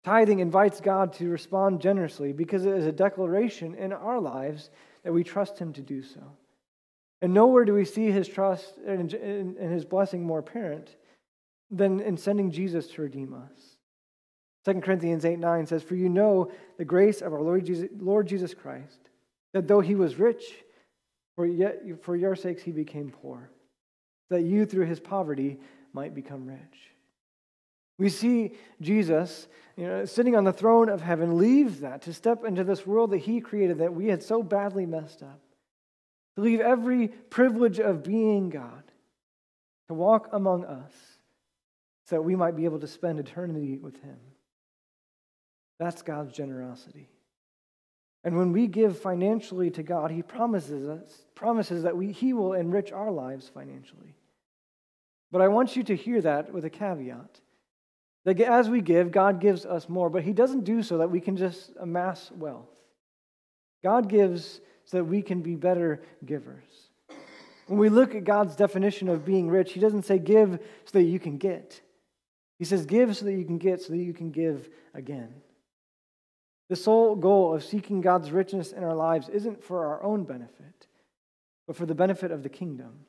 Tithing 0.03 0.39
invites 0.39 0.81
God 0.81 1.13
to 1.13 1.29
respond 1.29 1.81
generously 1.81 2.33
because 2.33 2.65
it 2.65 2.73
is 2.73 2.85
a 2.85 2.91
declaration 2.91 3.75
in 3.75 3.93
our 3.93 4.19
lives 4.19 4.69
that 5.03 5.13
we 5.13 5.23
trust 5.23 5.57
Him 5.57 5.71
to 5.73 5.81
do 5.81 6.03
so. 6.03 6.21
And 7.21 7.33
nowhere 7.33 7.63
do 7.63 7.73
we 7.73 7.85
see 7.85 8.11
His 8.11 8.27
trust 8.27 8.77
and 8.85 9.11
His 9.11 9.85
blessing 9.85 10.23
more 10.23 10.39
apparent 10.39 10.95
than 11.71 12.01
in 12.01 12.17
sending 12.17 12.51
Jesus 12.51 12.87
to 12.87 13.01
redeem 13.01 13.33
us. 13.33 13.77
2 14.65 14.81
Corinthians 14.81 15.25
8 15.25 15.39
9 15.39 15.65
says, 15.67 15.83
For 15.83 15.95
you 15.95 16.09
know 16.09 16.51
the 16.77 16.85
grace 16.85 17.21
of 17.21 17.33
our 17.33 17.41
Lord 17.41 17.65
Jesus, 17.65 17.89
Lord 17.97 18.27
Jesus 18.27 18.53
Christ, 18.53 19.09
that 19.53 19.67
though 19.67 19.81
He 19.81 19.95
was 19.95 20.19
rich, 20.19 20.43
for, 21.35 21.45
yet, 21.45 21.81
for 22.01 22.15
your 22.15 22.35
sakes 22.35 22.61
He 22.61 22.71
became 22.71 23.09
poor, 23.09 23.49
that 24.29 24.43
you 24.43 24.65
through 24.65 24.85
His 24.85 24.99
poverty 24.99 25.59
might 25.93 26.13
become 26.13 26.45
rich. 26.45 26.92
We 27.97 28.09
see 28.09 28.53
Jesus, 28.81 29.47
you 29.75 29.87
know, 29.87 30.05
sitting 30.05 30.35
on 30.35 30.43
the 30.43 30.53
throne 30.53 30.89
of 30.89 31.01
heaven, 31.01 31.37
leave 31.37 31.81
that 31.81 32.03
to 32.03 32.13
step 32.13 32.43
into 32.43 32.63
this 32.63 32.85
world 32.85 33.11
that 33.11 33.19
he 33.19 33.39
created 33.39 33.79
that 33.79 33.93
we 33.93 34.07
had 34.07 34.23
so 34.23 34.41
badly 34.41 34.85
messed 34.85 35.21
up. 35.21 35.39
To 36.35 36.41
leave 36.41 36.61
every 36.61 37.09
privilege 37.09 37.79
of 37.79 38.03
being 38.03 38.49
God, 38.49 38.83
to 39.87 39.93
walk 39.93 40.29
among 40.31 40.65
us, 40.65 40.91
so 42.05 42.15
that 42.15 42.23
we 42.23 42.35
might 42.35 42.55
be 42.55 42.65
able 42.65 42.79
to 42.79 42.87
spend 42.87 43.19
eternity 43.19 43.77
with 43.77 44.01
him. 44.01 44.17
That's 45.79 46.01
God's 46.01 46.33
generosity. 46.33 47.09
And 48.23 48.37
when 48.37 48.51
we 48.51 48.67
give 48.67 48.97
financially 48.97 49.69
to 49.71 49.83
God, 49.83 50.09
he 50.09 50.21
promises 50.21 50.87
us 50.87 51.25
promises 51.35 51.83
that 51.83 51.97
we, 51.97 52.11
he 52.11 52.31
will 52.31 52.53
enrich 52.53 52.91
our 52.91 53.11
lives 53.11 53.49
financially. 53.53 54.15
But 55.29 55.41
I 55.41 55.49
want 55.49 55.75
you 55.75 55.83
to 55.83 55.95
hear 55.95 56.21
that 56.21 56.53
with 56.53 56.63
a 56.63 56.69
caveat. 56.69 57.41
That 58.25 58.39
as 58.39 58.69
we 58.69 58.81
give, 58.81 59.11
God 59.11 59.41
gives 59.41 59.65
us 59.65 59.89
more, 59.89 60.09
but 60.09 60.23
He 60.23 60.33
doesn't 60.33 60.63
do 60.63 60.81
so 60.81 60.99
that 60.99 61.11
we 61.11 61.19
can 61.19 61.35
just 61.35 61.71
amass 61.79 62.31
wealth. 62.31 62.69
God 63.83 64.07
gives 64.07 64.61
so 64.85 64.97
that 64.97 65.03
we 65.05 65.21
can 65.21 65.41
be 65.41 65.55
better 65.55 66.01
givers. 66.25 66.63
When 67.67 67.79
we 67.79 67.89
look 67.89 68.15
at 68.15 68.23
God's 68.23 68.55
definition 68.55 69.09
of 69.09 69.25
being 69.25 69.49
rich, 69.49 69.73
He 69.73 69.79
doesn't 69.79 70.03
say 70.05 70.19
give 70.19 70.59
so 70.85 70.97
that 70.97 71.03
you 71.03 71.19
can 71.19 71.37
get. 71.37 71.81
He 72.59 72.65
says 72.65 72.85
give 72.85 73.15
so 73.17 73.25
that 73.25 73.33
you 73.33 73.45
can 73.45 73.57
get, 73.57 73.81
so 73.81 73.93
that 73.93 73.97
you 73.97 74.13
can 74.13 74.31
give 74.31 74.69
again. 74.93 75.33
The 76.69 76.75
sole 76.75 77.15
goal 77.15 77.53
of 77.53 77.63
seeking 77.63 78.01
God's 78.01 78.31
richness 78.31 78.71
in 78.71 78.83
our 78.83 78.95
lives 78.95 79.29
isn't 79.29 79.63
for 79.63 79.85
our 79.85 80.03
own 80.03 80.23
benefit, 80.23 80.87
but 81.67 81.75
for 81.75 81.85
the 81.85 81.95
benefit 81.95 82.31
of 82.31 82.43
the 82.43 82.49
kingdom. 82.49 83.05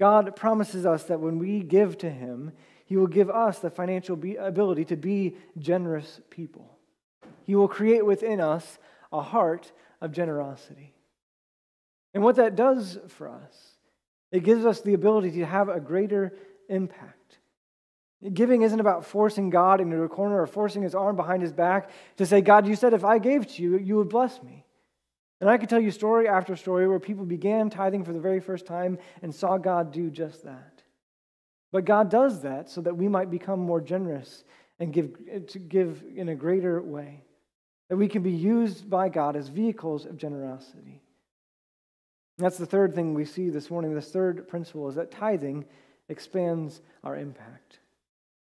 God 0.00 0.34
promises 0.34 0.84
us 0.84 1.04
that 1.04 1.20
when 1.20 1.38
we 1.38 1.60
give 1.60 1.96
to 1.98 2.10
Him, 2.10 2.52
he 2.84 2.96
will 2.96 3.06
give 3.06 3.30
us 3.30 3.58
the 3.58 3.70
financial 3.70 4.18
ability 4.38 4.84
to 4.86 4.96
be 4.96 5.36
generous 5.58 6.20
people. 6.30 6.78
He 7.44 7.54
will 7.54 7.68
create 7.68 8.04
within 8.04 8.40
us 8.40 8.78
a 9.12 9.22
heart 9.22 9.72
of 10.00 10.12
generosity. 10.12 10.92
And 12.12 12.22
what 12.22 12.36
that 12.36 12.56
does 12.56 12.98
for 13.08 13.28
us, 13.28 13.76
it 14.30 14.44
gives 14.44 14.64
us 14.64 14.80
the 14.80 14.94
ability 14.94 15.32
to 15.32 15.46
have 15.46 15.68
a 15.68 15.80
greater 15.80 16.34
impact. 16.68 17.38
Giving 18.32 18.62
isn't 18.62 18.80
about 18.80 19.04
forcing 19.04 19.50
God 19.50 19.80
into 19.80 20.02
a 20.02 20.08
corner 20.08 20.40
or 20.40 20.46
forcing 20.46 20.82
his 20.82 20.94
arm 20.94 21.16
behind 21.16 21.42
his 21.42 21.52
back 21.52 21.90
to 22.16 22.24
say, 22.24 22.40
God, 22.40 22.66
you 22.66 22.74
said 22.74 22.94
if 22.94 23.04
I 23.04 23.18
gave 23.18 23.46
to 23.54 23.62
you, 23.62 23.76
you 23.76 23.96
would 23.96 24.08
bless 24.08 24.42
me. 24.42 24.64
And 25.40 25.50
I 25.50 25.58
could 25.58 25.68
tell 25.68 25.80
you 25.80 25.90
story 25.90 26.26
after 26.26 26.56
story 26.56 26.88
where 26.88 27.00
people 27.00 27.26
began 27.26 27.68
tithing 27.68 28.04
for 28.04 28.14
the 28.14 28.20
very 28.20 28.40
first 28.40 28.64
time 28.64 28.98
and 29.20 29.34
saw 29.34 29.58
God 29.58 29.92
do 29.92 30.08
just 30.08 30.44
that. 30.44 30.73
But 31.74 31.86
God 31.86 32.08
does 32.08 32.42
that 32.42 32.70
so 32.70 32.80
that 32.82 32.96
we 32.96 33.08
might 33.08 33.32
become 33.32 33.58
more 33.58 33.80
generous 33.80 34.44
and 34.78 34.92
give, 34.92 35.18
to 35.48 35.58
give 35.58 36.04
in 36.14 36.28
a 36.28 36.34
greater 36.36 36.80
way. 36.80 37.24
That 37.88 37.96
we 37.96 38.06
can 38.06 38.22
be 38.22 38.30
used 38.30 38.88
by 38.88 39.08
God 39.08 39.34
as 39.34 39.48
vehicles 39.48 40.06
of 40.06 40.16
generosity. 40.16 41.02
That's 42.38 42.58
the 42.58 42.64
third 42.64 42.94
thing 42.94 43.12
we 43.12 43.24
see 43.24 43.50
this 43.50 43.72
morning. 43.72 43.92
This 43.92 44.12
third 44.12 44.46
principle 44.46 44.88
is 44.88 44.94
that 44.94 45.10
tithing 45.10 45.64
expands 46.08 46.80
our 47.02 47.16
impact. 47.16 47.80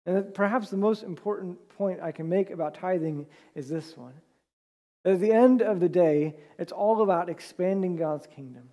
And 0.06 0.32
perhaps 0.36 0.70
the 0.70 0.78
most 0.78 1.02
important 1.02 1.58
point 1.70 2.00
I 2.04 2.12
can 2.12 2.30
make 2.30 2.52
about 2.52 2.76
tithing 2.76 3.26
is 3.56 3.68
this 3.68 3.98
one 3.98 4.14
At 5.06 5.20
the 5.20 5.32
end 5.32 5.64
of 5.64 5.80
the 5.80 5.90
day, 5.90 6.36
it's 6.60 6.72
all 6.72 7.02
about 7.02 7.30
expanding 7.30 7.96
God's 7.96 8.28
kingdom. 8.28 8.70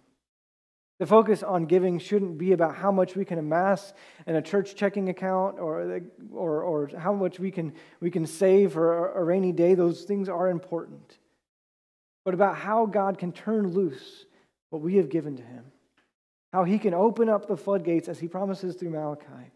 The 1.04 1.08
focus 1.08 1.42
on 1.42 1.66
giving 1.66 1.98
shouldn't 1.98 2.38
be 2.38 2.52
about 2.52 2.76
how 2.76 2.90
much 2.90 3.14
we 3.14 3.26
can 3.26 3.38
amass 3.38 3.92
in 4.26 4.36
a 4.36 4.40
church 4.40 4.74
checking 4.74 5.10
account 5.10 5.58
or, 5.58 6.00
or, 6.32 6.62
or 6.62 6.90
how 6.98 7.12
much 7.12 7.38
we 7.38 7.50
can, 7.50 7.74
we 8.00 8.10
can 8.10 8.24
save 8.24 8.72
for 8.72 9.12
a 9.12 9.22
rainy 9.22 9.52
day. 9.52 9.74
Those 9.74 10.04
things 10.04 10.30
are 10.30 10.48
important. 10.48 11.18
But 12.24 12.32
about 12.32 12.56
how 12.56 12.86
God 12.86 13.18
can 13.18 13.32
turn 13.32 13.74
loose 13.74 14.24
what 14.70 14.80
we 14.80 14.96
have 14.96 15.10
given 15.10 15.36
to 15.36 15.42
him, 15.42 15.66
how 16.54 16.64
he 16.64 16.78
can 16.78 16.94
open 16.94 17.28
up 17.28 17.48
the 17.48 17.58
floodgates 17.58 18.08
as 18.08 18.18
he 18.18 18.26
promises 18.26 18.74
through 18.74 18.88
Malachi, 18.88 19.52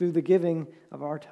through 0.00 0.10
the 0.10 0.20
giving 0.20 0.66
of 0.90 1.00
our 1.00 1.20
tithe. 1.20 1.30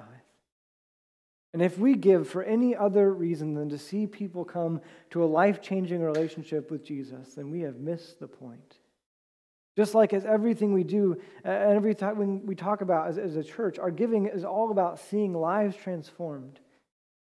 And 1.52 1.60
if 1.60 1.76
we 1.76 1.96
give 1.96 2.28
for 2.28 2.44
any 2.44 2.76
other 2.76 3.12
reason 3.12 3.54
than 3.54 3.68
to 3.70 3.78
see 3.78 4.06
people 4.06 4.44
come 4.44 4.80
to 5.10 5.24
a 5.24 5.26
life 5.26 5.60
changing 5.60 6.02
relationship 6.02 6.70
with 6.70 6.84
Jesus, 6.84 7.34
then 7.34 7.50
we 7.50 7.62
have 7.62 7.78
missed 7.80 8.20
the 8.20 8.28
point. 8.28 8.76
Just 9.76 9.94
like 9.94 10.12
as 10.12 10.24
everything 10.24 10.72
we 10.72 10.84
do, 10.84 11.20
and 11.42 11.72
every 11.72 11.94
time 11.94 12.18
when 12.18 12.46
we 12.46 12.54
talk 12.54 12.80
about 12.80 13.08
as, 13.08 13.18
as 13.18 13.37
a 13.37 13.42
church, 13.42 13.78
our 13.78 13.90
giving 13.90 14.26
is 14.26 14.44
all 14.44 14.70
about 14.70 15.00
seeing 15.00 15.34
lives 15.34 15.76
transformed 15.76 16.60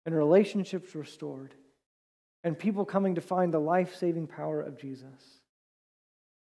and 0.07 0.15
relationships 0.15 0.95
restored 0.95 1.55
and 2.43 2.59
people 2.59 2.85
coming 2.85 3.17
to 3.17 3.21
find 3.21 3.53
the 3.53 3.59
life 3.59 3.97
saving 3.97 4.27
power 4.27 4.61
of 4.61 4.79
Jesus. 4.79 5.41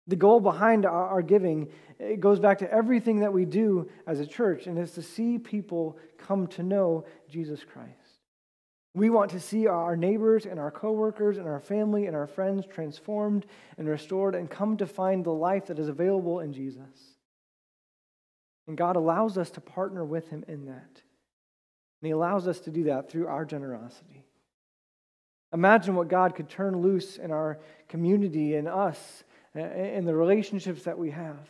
The 0.07 0.17
goal 0.17 0.41
behind 0.41 0.85
our, 0.85 1.09
our 1.09 1.23
giving 1.23 1.69
it 1.99 2.21
goes 2.21 2.39
back 2.39 2.59
to 2.59 2.71
everything 2.71 3.21
that 3.21 3.33
we 3.33 3.47
do 3.47 3.89
as 4.07 4.21
a 4.21 4.27
church, 4.27 4.67
and 4.67 4.79
is 4.79 4.93
to 4.93 5.03
see 5.03 5.39
people 5.39 5.99
come 6.19 6.47
to 6.49 6.63
know 6.63 7.07
Jesus 7.29 7.65
Christ. 7.65 8.06
We 8.97 9.11
want 9.11 9.33
to 9.33 9.41
see 9.41 9.67
our 9.67 9.95
neighbors 9.95 10.47
and 10.47 10.59
our 10.59 10.71
coworkers 10.71 11.37
and 11.37 11.47
our 11.47 11.61
family 11.61 12.07
and 12.07 12.17
our 12.17 12.27
friends 12.27 12.65
transformed 12.65 13.45
and 13.77 13.87
restored 13.87 14.35
and 14.35 14.51
come 14.51 14.79
to 14.79 14.87
find 14.87 15.23
the 15.23 15.35
life 15.35 15.67
that 15.67 15.79
is 15.79 15.91
available 15.91 16.41
in 16.41 16.55
Jesus. 16.55 16.89
And 18.67 18.75
God 18.75 18.97
allows 18.97 19.37
us 19.37 19.51
to 19.51 19.61
partner 19.61 20.03
with 20.03 20.31
Him 20.31 20.47
in 20.49 20.65
that. 20.65 21.03
And 22.01 22.05
He 22.05 22.13
allows 22.13 22.49
us 22.49 22.59
to 22.61 22.71
do 22.71 22.85
that 22.85 23.11
through 23.11 23.27
our 23.27 23.45
generosity. 23.45 24.25
Imagine 25.53 25.95
what 25.95 26.09
God 26.09 26.35
could 26.35 26.49
turn 26.49 26.81
loose 26.81 27.19
in 27.19 27.31
our 27.31 27.59
community 27.91 28.55
and 28.55 28.67
us 28.67 29.25
uh, 29.55 29.59
and 29.59 30.09
the 30.09 30.17
relationships 30.17 30.85
that 30.85 30.99
we 30.99 31.11
have 31.11 31.47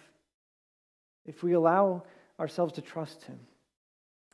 if 1.24 1.44
we 1.44 1.52
allow 1.52 2.02
ourselves 2.40 2.72
to 2.72 2.82
trust 2.82 3.22
Him 3.22 3.38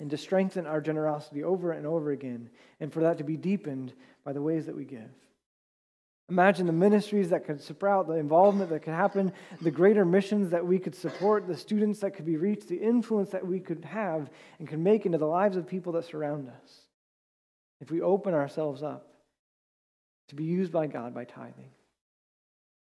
and 0.01 0.11
to 0.11 0.17
strengthen 0.17 0.67
our 0.67 0.81
generosity 0.81 1.45
over 1.45 1.73
and 1.73 1.87
over 1.87 2.11
again, 2.11 2.51
and 2.81 2.93
for 2.93 3.01
that 3.01 3.19
to 3.19 3.25
be 3.25 3.37
deepened 3.37 3.93
by 4.25 4.33
the 4.33 4.43
ways 4.43 4.67
that 4.67 4.77
we 4.77 4.85
give. 4.85 5.11
Imagine 6.29 6.67
the 6.67 6.73
ministries 6.73 7.31
that 7.31 7.45
could 7.45 7.61
sprout, 7.61 8.07
the 8.07 8.15
involvement 8.15 8.71
that 8.71 8.83
could 8.83 8.95
happen, 8.95 9.33
the 9.61 9.71
greater 9.71 10.05
missions 10.05 10.51
that 10.51 10.67
we 10.67 10.79
could 10.79 10.95
support, 10.95 11.47
the 11.47 11.57
students 11.57 12.01
that 12.01 12.13
could 12.13 12.25
be 12.25 12.37
reached, 12.37 12.69
the 12.69 12.81
influence 12.81 13.31
that 13.31 13.47
we 13.47 13.61
could 13.61 13.85
have 13.85 14.31
and 14.59 14.67
could 14.67 14.79
make 14.79 15.05
into 15.05 15.19
the 15.19 15.27
lives 15.27 15.57
of 15.57 15.67
people 15.67 15.93
that 15.93 16.07
surround 16.07 16.49
us 16.49 16.81
if 17.81 17.91
we 17.91 18.01
open 18.01 18.33
ourselves 18.33 18.83
up 18.83 19.09
to 20.29 20.35
be 20.35 20.45
used 20.45 20.73
by 20.73 20.87
God 20.87 21.13
by 21.13 21.25
tithing. 21.25 21.71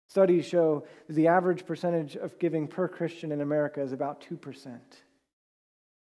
Studies 0.07 0.45
show 0.45 0.86
that 1.07 1.13
the 1.13 1.27
average 1.27 1.65
percentage 1.65 2.15
of 2.15 2.39
giving 2.39 2.67
per 2.67 2.88
Christian 2.88 3.31
in 3.31 3.41
America 3.41 3.81
is 3.81 3.91
about 3.91 4.25
2%. 4.27 4.79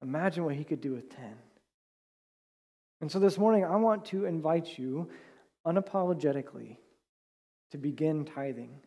Imagine 0.03 0.45
what 0.45 0.55
he 0.55 0.65
could 0.65 0.81
do 0.81 0.93
with 0.93 1.15
10. 1.15 1.25
And 3.01 3.11
so 3.11 3.19
this 3.19 3.39
morning, 3.39 3.65
I 3.65 3.77
want 3.77 4.05
to 4.07 4.25
invite 4.25 4.79
you 4.79 5.09
unapologetically 5.67 6.77
to 7.71 7.79
begin 7.79 8.25
tithing. 8.25 8.81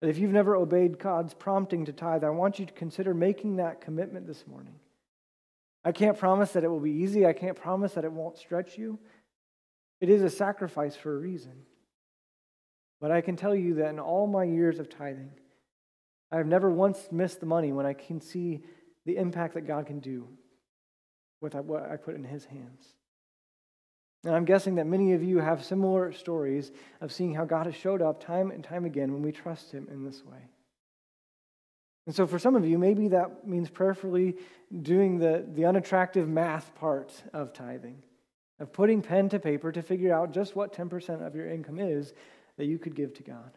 That 0.00 0.08
if 0.08 0.18
you've 0.18 0.32
never 0.32 0.56
obeyed 0.56 0.98
God's 0.98 1.34
prompting 1.34 1.84
to 1.86 1.92
tithe, 1.92 2.24
I 2.24 2.30
want 2.30 2.58
you 2.58 2.66
to 2.66 2.72
consider 2.72 3.14
making 3.14 3.56
that 3.56 3.80
commitment 3.80 4.26
this 4.26 4.46
morning. 4.46 4.74
I 5.84 5.92
can't 5.92 6.18
promise 6.18 6.52
that 6.52 6.64
it 6.64 6.68
will 6.68 6.80
be 6.80 6.90
easy. 6.90 7.26
I 7.26 7.32
can't 7.32 7.56
promise 7.56 7.94
that 7.94 8.04
it 8.04 8.12
won't 8.12 8.38
stretch 8.38 8.76
you. 8.76 8.98
It 10.00 10.10
is 10.10 10.22
a 10.22 10.30
sacrifice 10.30 10.96
for 10.96 11.14
a 11.14 11.18
reason. 11.18 11.62
But 13.00 13.10
I 13.10 13.20
can 13.20 13.36
tell 13.36 13.54
you 13.54 13.74
that 13.74 13.90
in 13.90 14.00
all 14.00 14.26
my 14.26 14.44
years 14.44 14.78
of 14.78 14.88
tithing, 14.88 15.30
I 16.32 16.38
have 16.38 16.46
never 16.46 16.70
once 16.70 17.08
missed 17.12 17.40
the 17.40 17.46
money 17.46 17.72
when 17.72 17.86
I 17.86 17.92
can 17.92 18.20
see 18.20 18.64
the 19.06 19.16
impact 19.16 19.54
that 19.54 19.66
God 19.66 19.86
can 19.86 20.00
do 20.00 20.28
with 21.40 21.54
what 21.54 21.90
I 21.90 21.96
put 21.96 22.16
in 22.16 22.24
His 22.24 22.44
hands. 22.44 22.84
And 24.24 24.34
I'm 24.34 24.44
guessing 24.44 24.74
that 24.74 24.86
many 24.86 25.12
of 25.12 25.22
you 25.22 25.38
have 25.38 25.64
similar 25.64 26.12
stories 26.12 26.72
of 27.00 27.12
seeing 27.12 27.32
how 27.32 27.44
God 27.44 27.66
has 27.66 27.76
showed 27.76 28.02
up 28.02 28.22
time 28.22 28.50
and 28.50 28.62
time 28.62 28.84
again 28.84 29.12
when 29.12 29.22
we 29.22 29.32
trust 29.32 29.70
Him 29.72 29.86
in 29.90 30.04
this 30.04 30.24
way. 30.24 30.48
And 32.06 32.14
so, 32.14 32.26
for 32.26 32.38
some 32.38 32.54
of 32.56 32.66
you, 32.66 32.78
maybe 32.78 33.08
that 33.08 33.46
means 33.46 33.70
prayerfully 33.70 34.36
doing 34.82 35.18
the, 35.18 35.44
the 35.54 35.64
unattractive 35.64 36.28
math 36.28 36.74
part 36.74 37.12
of 37.32 37.52
tithing, 37.52 38.02
of 38.58 38.72
putting 38.72 39.02
pen 39.02 39.28
to 39.30 39.38
paper 39.38 39.72
to 39.72 39.82
figure 39.82 40.12
out 40.12 40.32
just 40.32 40.56
what 40.56 40.72
10% 40.72 41.26
of 41.26 41.34
your 41.34 41.48
income 41.48 41.78
is 41.78 42.12
that 42.56 42.66
you 42.66 42.78
could 42.78 42.94
give 42.94 43.14
to 43.14 43.22
God. 43.22 43.50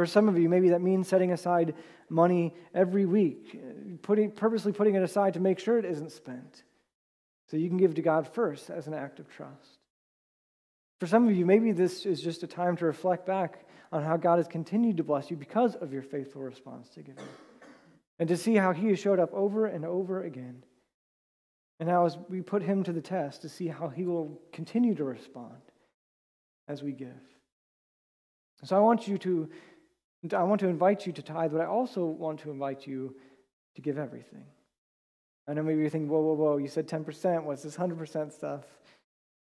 For 0.00 0.06
some 0.06 0.30
of 0.30 0.38
you, 0.38 0.48
maybe 0.48 0.70
that 0.70 0.80
means 0.80 1.08
setting 1.08 1.30
aside 1.30 1.74
money 2.08 2.54
every 2.74 3.04
week, 3.04 3.60
putting, 4.00 4.30
purposely 4.30 4.72
putting 4.72 4.94
it 4.94 5.02
aside 5.02 5.34
to 5.34 5.40
make 5.40 5.58
sure 5.58 5.78
it 5.78 5.84
isn't 5.84 6.10
spent, 6.10 6.62
so 7.50 7.58
you 7.58 7.68
can 7.68 7.76
give 7.76 7.96
to 7.96 8.00
God 8.00 8.26
first 8.26 8.70
as 8.70 8.86
an 8.86 8.94
act 8.94 9.20
of 9.20 9.28
trust. 9.28 9.76
For 11.00 11.06
some 11.06 11.28
of 11.28 11.36
you, 11.36 11.44
maybe 11.44 11.72
this 11.72 12.06
is 12.06 12.22
just 12.22 12.42
a 12.42 12.46
time 12.46 12.78
to 12.78 12.86
reflect 12.86 13.26
back 13.26 13.66
on 13.92 14.02
how 14.02 14.16
God 14.16 14.38
has 14.38 14.48
continued 14.48 14.96
to 14.96 15.04
bless 15.04 15.30
you 15.30 15.36
because 15.36 15.74
of 15.74 15.92
your 15.92 16.00
faithful 16.00 16.40
response 16.40 16.88
to 16.94 17.02
giving, 17.02 17.22
and 18.18 18.26
to 18.26 18.38
see 18.38 18.54
how 18.54 18.72
He 18.72 18.88
has 18.88 18.98
showed 18.98 19.20
up 19.20 19.34
over 19.34 19.66
and 19.66 19.84
over 19.84 20.22
again. 20.22 20.64
And 21.78 21.90
how, 21.90 22.06
as 22.06 22.16
we 22.30 22.40
put 22.40 22.62
Him 22.62 22.84
to 22.84 22.92
the 22.94 23.02
test, 23.02 23.42
to 23.42 23.50
see 23.50 23.68
how 23.68 23.88
He 23.88 24.06
will 24.06 24.40
continue 24.50 24.94
to 24.94 25.04
respond 25.04 25.60
as 26.68 26.82
we 26.82 26.92
give. 26.92 27.20
So 28.62 28.76
I 28.76 28.80
want 28.80 29.08
you 29.08 29.16
to 29.18 29.48
I 30.34 30.42
want 30.42 30.60
to 30.60 30.68
invite 30.68 31.06
you 31.06 31.12
to 31.12 31.22
tithe, 31.22 31.52
but 31.52 31.60
I 31.60 31.66
also 31.66 32.04
want 32.04 32.40
to 32.40 32.50
invite 32.50 32.86
you 32.86 33.14
to 33.74 33.82
give 33.82 33.98
everything. 33.98 34.44
I 35.48 35.54
know 35.54 35.62
maybe 35.62 35.80
you're 35.80 35.90
thinking, 35.90 36.08
whoa, 36.08 36.20
whoa, 36.20 36.34
whoa, 36.34 36.56
you 36.58 36.68
said 36.68 36.86
10%. 36.86 37.44
What's 37.44 37.62
this 37.62 37.76
100% 37.76 38.32
stuff? 38.32 38.64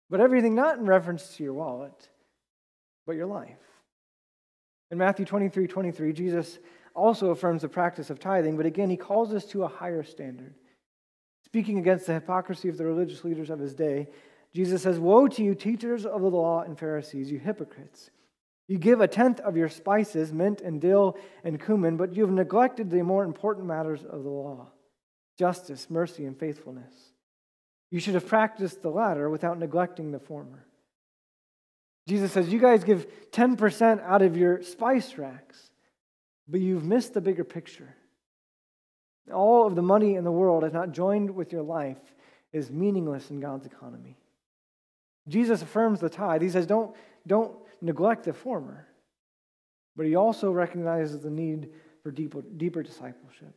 But 0.08 0.20
everything 0.20 0.54
not 0.54 0.78
in 0.78 0.86
reference 0.86 1.36
to 1.36 1.42
your 1.42 1.54
wallet, 1.54 2.08
but 3.06 3.16
your 3.16 3.26
life. 3.26 3.58
In 4.90 4.98
Matthew 4.98 5.24
23 5.24 5.66
23, 5.66 6.12
Jesus 6.12 6.58
also 6.94 7.30
affirms 7.30 7.62
the 7.62 7.68
practice 7.68 8.10
of 8.10 8.20
tithing, 8.20 8.56
but 8.56 8.66
again, 8.66 8.90
he 8.90 8.96
calls 8.96 9.32
us 9.32 9.46
to 9.46 9.64
a 9.64 9.68
higher 9.68 10.02
standard. 10.02 10.54
Speaking 11.44 11.78
against 11.78 12.06
the 12.06 12.14
hypocrisy 12.14 12.68
of 12.68 12.76
the 12.76 12.84
religious 12.84 13.24
leaders 13.24 13.50
of 13.50 13.58
his 13.58 13.74
day, 13.74 14.08
Jesus 14.54 14.82
says, 14.82 14.98
Woe 14.98 15.28
to 15.28 15.42
you, 15.42 15.54
teachers 15.54 16.04
of 16.04 16.20
the 16.20 16.28
law 16.28 16.62
and 16.62 16.78
Pharisees, 16.78 17.32
you 17.32 17.38
hypocrites! 17.38 18.10
You 18.72 18.78
give 18.78 19.02
a 19.02 19.06
tenth 19.06 19.38
of 19.40 19.54
your 19.54 19.68
spices, 19.68 20.32
mint 20.32 20.62
and 20.62 20.80
dill 20.80 21.18
and 21.44 21.62
cumin, 21.62 21.98
but 21.98 22.16
you 22.16 22.22
have 22.22 22.32
neglected 22.32 22.88
the 22.88 23.02
more 23.02 23.22
important 23.22 23.66
matters 23.66 24.02
of 24.02 24.22
the 24.22 24.30
law 24.30 24.68
justice, 25.38 25.90
mercy, 25.90 26.24
and 26.24 26.40
faithfulness. 26.40 26.90
You 27.90 28.00
should 28.00 28.14
have 28.14 28.26
practiced 28.26 28.80
the 28.80 28.88
latter 28.88 29.28
without 29.28 29.58
neglecting 29.58 30.10
the 30.10 30.18
former. 30.18 30.66
Jesus 32.08 32.32
says, 32.32 32.50
You 32.50 32.58
guys 32.58 32.82
give 32.82 33.06
10% 33.32 34.02
out 34.02 34.22
of 34.22 34.38
your 34.38 34.62
spice 34.62 35.18
racks, 35.18 35.70
but 36.48 36.62
you've 36.62 36.86
missed 36.86 37.12
the 37.12 37.20
bigger 37.20 37.44
picture. 37.44 37.94
All 39.30 39.66
of 39.66 39.74
the 39.74 39.82
money 39.82 40.14
in 40.14 40.24
the 40.24 40.32
world 40.32 40.64
is 40.64 40.72
not 40.72 40.92
joined 40.92 41.34
with 41.34 41.52
your 41.52 41.62
life 41.62 42.00
is 42.54 42.70
meaningless 42.70 43.28
in 43.28 43.38
God's 43.38 43.66
economy. 43.66 44.16
Jesus 45.28 45.60
affirms 45.60 46.00
the 46.00 46.08
tithe. 46.08 46.40
He 46.40 46.48
says, 46.48 46.64
Don't, 46.64 46.96
don't 47.26 47.54
neglect 47.82 48.24
the 48.24 48.32
former, 48.32 48.86
but 49.96 50.06
he 50.06 50.14
also 50.14 50.50
recognizes 50.50 51.20
the 51.20 51.30
need 51.30 51.70
for 52.02 52.10
deeper, 52.10 52.42
deeper 52.56 52.82
discipleship. 52.82 53.54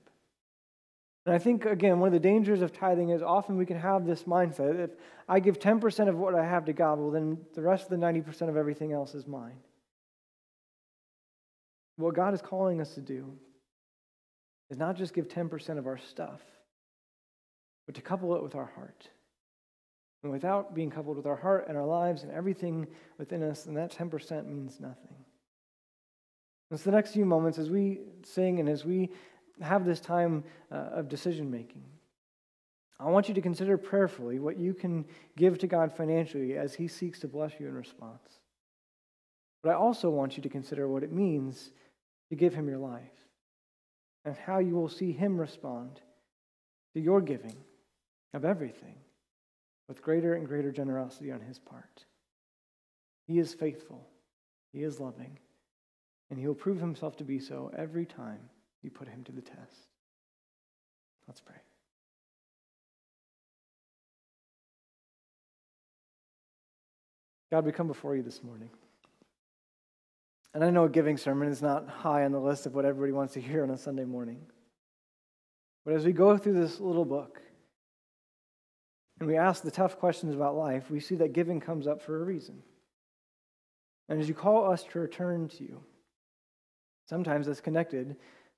And 1.26 1.34
I 1.34 1.40
think, 1.40 1.66
again, 1.66 2.00
one 2.00 2.08
of 2.08 2.14
the 2.14 2.20
dangers 2.20 2.62
of 2.62 2.72
tithing 2.72 3.10
is 3.10 3.22
often 3.24 3.58
we 3.58 3.66
can 3.66 3.80
have 3.80 4.06
this 4.06 4.24
mindset 4.24 4.80
if 4.80 4.92
I 5.28 5.40
give 5.40 5.60
10% 5.60 6.08
of 6.08 6.18
what 6.18 6.36
I 6.36 6.46
have 6.46 6.66
to 6.66 6.74
God, 6.74 7.00
well, 7.00 7.10
then 7.10 7.38
the 7.54 7.62
rest 7.62 7.86
of 7.86 7.90
the 7.90 8.06
90% 8.06 8.50
of 8.50 8.58
everything 8.58 8.92
else 8.92 9.16
is 9.16 9.26
mine. 9.26 9.58
What 11.98 12.14
God 12.14 12.34
is 12.34 12.42
calling 12.42 12.82
us 12.82 12.94
to 12.96 13.02
do 13.02 13.34
is 14.70 14.78
not 14.78 14.98
just 14.98 15.14
give 15.14 15.28
10% 15.28 15.78
of 15.78 15.88
our 15.88 15.98
stuff, 15.98 16.42
but 17.86 17.96
to 17.96 18.02
couple 18.02 18.36
it 18.36 18.44
with 18.44 18.56
our 18.56 18.72
heart. 18.76 19.10
And 20.26 20.32
without 20.32 20.74
being 20.74 20.90
coupled 20.90 21.18
with 21.18 21.28
our 21.28 21.36
heart 21.36 21.68
and 21.68 21.78
our 21.78 21.86
lives 21.86 22.24
and 22.24 22.32
everything 22.32 22.88
within 23.20 23.44
us, 23.44 23.66
then 23.66 23.76
that 23.76 23.92
10% 23.92 24.48
means 24.48 24.80
nothing. 24.80 25.14
And 26.72 26.80
so 26.80 26.90
the 26.90 26.96
next 26.96 27.12
few 27.12 27.26
moments, 27.26 27.60
as 27.60 27.70
we 27.70 28.00
sing 28.24 28.60
and 28.60 28.68
as 28.68 28.84
we 28.84 29.12
have 29.62 29.86
this 29.86 30.00
time 30.00 30.44
uh, 30.72 30.78
of 30.94 31.10
decision 31.10 31.52
making, 31.52 31.84
I 33.00 33.08
want 33.12 33.28
you 33.28 33.36
to 33.36 33.42
consider 33.42 33.78
prayerfully 33.78 34.40
what 34.40 34.58
you 34.58 34.74
can 34.74 35.06
give 35.38 35.60
to 35.60 35.68
God 35.68 35.96
financially 35.96 36.58
as 36.58 36.74
He 36.74 36.88
seeks 36.88 37.20
to 37.20 37.28
bless 37.28 37.60
you 37.60 37.68
in 37.68 37.76
response. 37.76 38.40
But 39.62 39.74
I 39.74 39.76
also 39.76 40.10
want 40.10 40.38
you 40.38 40.42
to 40.42 40.50
consider 40.50 40.88
what 40.88 41.04
it 41.04 41.12
means 41.12 41.70
to 42.30 42.36
give 42.36 42.56
Him 42.56 42.68
your 42.68 42.80
life 42.80 43.28
and 44.26 44.36
how 44.36 44.58
you 44.58 44.74
will 44.74 44.90
see 44.90 45.12
Him 45.12 45.40
respond 45.40 46.02
to 46.96 47.00
your 47.00 47.22
giving 47.22 47.58
of 48.34 48.44
everything 48.44 48.96
with 49.88 50.02
greater 50.02 50.34
and 50.34 50.48
greater 50.48 50.72
generosity 50.72 51.32
on 51.32 51.42
His 51.42 51.60
part. 51.60 52.06
He 53.28 53.40
is 53.40 53.54
faithful, 53.54 54.08
He 54.72 54.84
is 54.84 55.00
loving, 55.00 55.40
and 56.30 56.40
He 56.40 56.48
will 56.48 56.56
prove 56.56 56.80
Himself 56.80 57.18
to 57.18 57.24
be 57.24 57.40
so 57.40 57.72
every 57.78 58.06
time 58.06 58.50
you 58.82 58.90
put 58.90 59.08
Him 59.08 59.24
to 59.26 59.32
the 59.32 59.42
test. 59.42 59.88
Let's 61.28 61.42
pray. 61.42 61.56
God, 67.52 67.66
we 67.66 67.72
come 67.72 67.88
before 67.88 68.16
you 68.16 68.24
this 68.24 68.44
morning. 68.44 68.70
And 70.54 70.64
I 70.64 70.70
know 70.70 70.86
a 70.86 70.90
giving 70.90 71.18
sermon 71.18 71.50
is 71.50 71.62
not 71.62 71.88
high 71.88 72.24
on 72.26 72.32
the 72.32 72.40
list 72.40 72.66
of 72.66 72.74
what 72.74 72.86
everybody 72.86 73.12
wants 73.12 73.34
to 73.34 73.42
hear 73.42 73.64
on 73.64 73.70
a 73.70 73.78
Sunday 73.78 74.06
morning. 74.06 74.42
But 75.84 75.94
as 75.94 76.06
we 76.06 76.12
go 76.14 76.38
through 76.38 76.54
this 76.54 76.80
little 76.80 77.06
book 77.06 77.42
and 79.20 79.28
we 79.28 79.38
ask 79.38 79.64
the 79.64 79.72
tough 79.72 79.98
questions 79.98 80.36
about 80.36 80.56
life, 80.56 80.90
we 80.90 81.00
see 81.00 81.16
that 81.16 81.34
giving 81.34 81.60
comes 81.60 81.88
up 81.88 82.02
for 82.02 82.22
a 82.22 82.26
reason. 82.26 82.62
And 84.10 84.20
as 84.20 84.28
you 84.28 84.34
call 84.34 84.70
us 84.70 84.84
to 84.92 85.00
return 85.00 85.48
to 85.50 85.64
you, 85.64 85.82
sometimes 87.08 87.48
that's 87.48 87.62
connected 87.62 88.18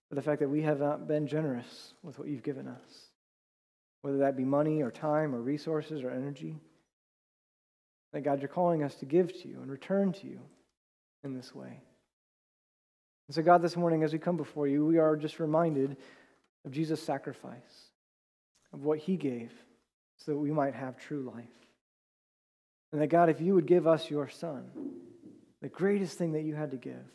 with 0.09 0.17
the 0.17 0.21
fact 0.21 0.39
that 0.39 0.49
we 0.49 0.63
have 0.63 0.79
not 0.79 1.07
been 1.07 1.27
generous 1.27 1.93
with 2.01 2.17
what 2.17 2.27
you've 2.27 2.43
given 2.43 2.67
us, 2.67 3.11
whether 4.01 4.17
that 4.19 4.35
be 4.35 4.45
money 4.45 4.81
or 4.81 4.91
time 4.91 5.35
or 5.35 5.41
resources 5.41 6.03
or 6.03 6.09
energy. 6.09 6.57
That 8.13 8.21
God, 8.21 8.39
you're 8.39 8.47
calling 8.47 8.83
us 8.83 8.95
to 8.95 9.05
give 9.05 9.33
to 9.41 9.47
you 9.47 9.59
and 9.61 9.69
return 9.69 10.13
to 10.13 10.27
you 10.27 10.39
in 11.23 11.35
this 11.35 11.53
way. 11.53 11.81
And 13.27 13.35
so, 13.35 13.41
God, 13.41 13.61
this 13.61 13.75
morning, 13.75 14.03
as 14.03 14.13
we 14.13 14.19
come 14.19 14.37
before 14.37 14.67
you, 14.67 14.85
we 14.85 14.97
are 14.97 15.17
just 15.17 15.39
reminded 15.39 15.97
of 16.65 16.71
Jesus' 16.71 17.03
sacrifice, 17.03 17.91
of 18.73 18.83
what 18.83 18.99
he 18.99 19.17
gave 19.17 19.51
so 20.17 20.31
that 20.31 20.37
we 20.37 20.51
might 20.51 20.73
have 20.73 20.97
true 20.97 21.31
life. 21.33 21.45
And 22.91 23.01
that, 23.01 23.07
God, 23.07 23.29
if 23.29 23.41
you 23.41 23.53
would 23.55 23.65
give 23.65 23.87
us 23.87 24.09
your 24.09 24.29
son, 24.29 24.65
the 25.61 25.69
greatest 25.69 26.17
thing 26.17 26.33
that 26.33 26.43
you 26.43 26.55
had 26.55 26.71
to 26.71 26.77
give, 26.77 27.05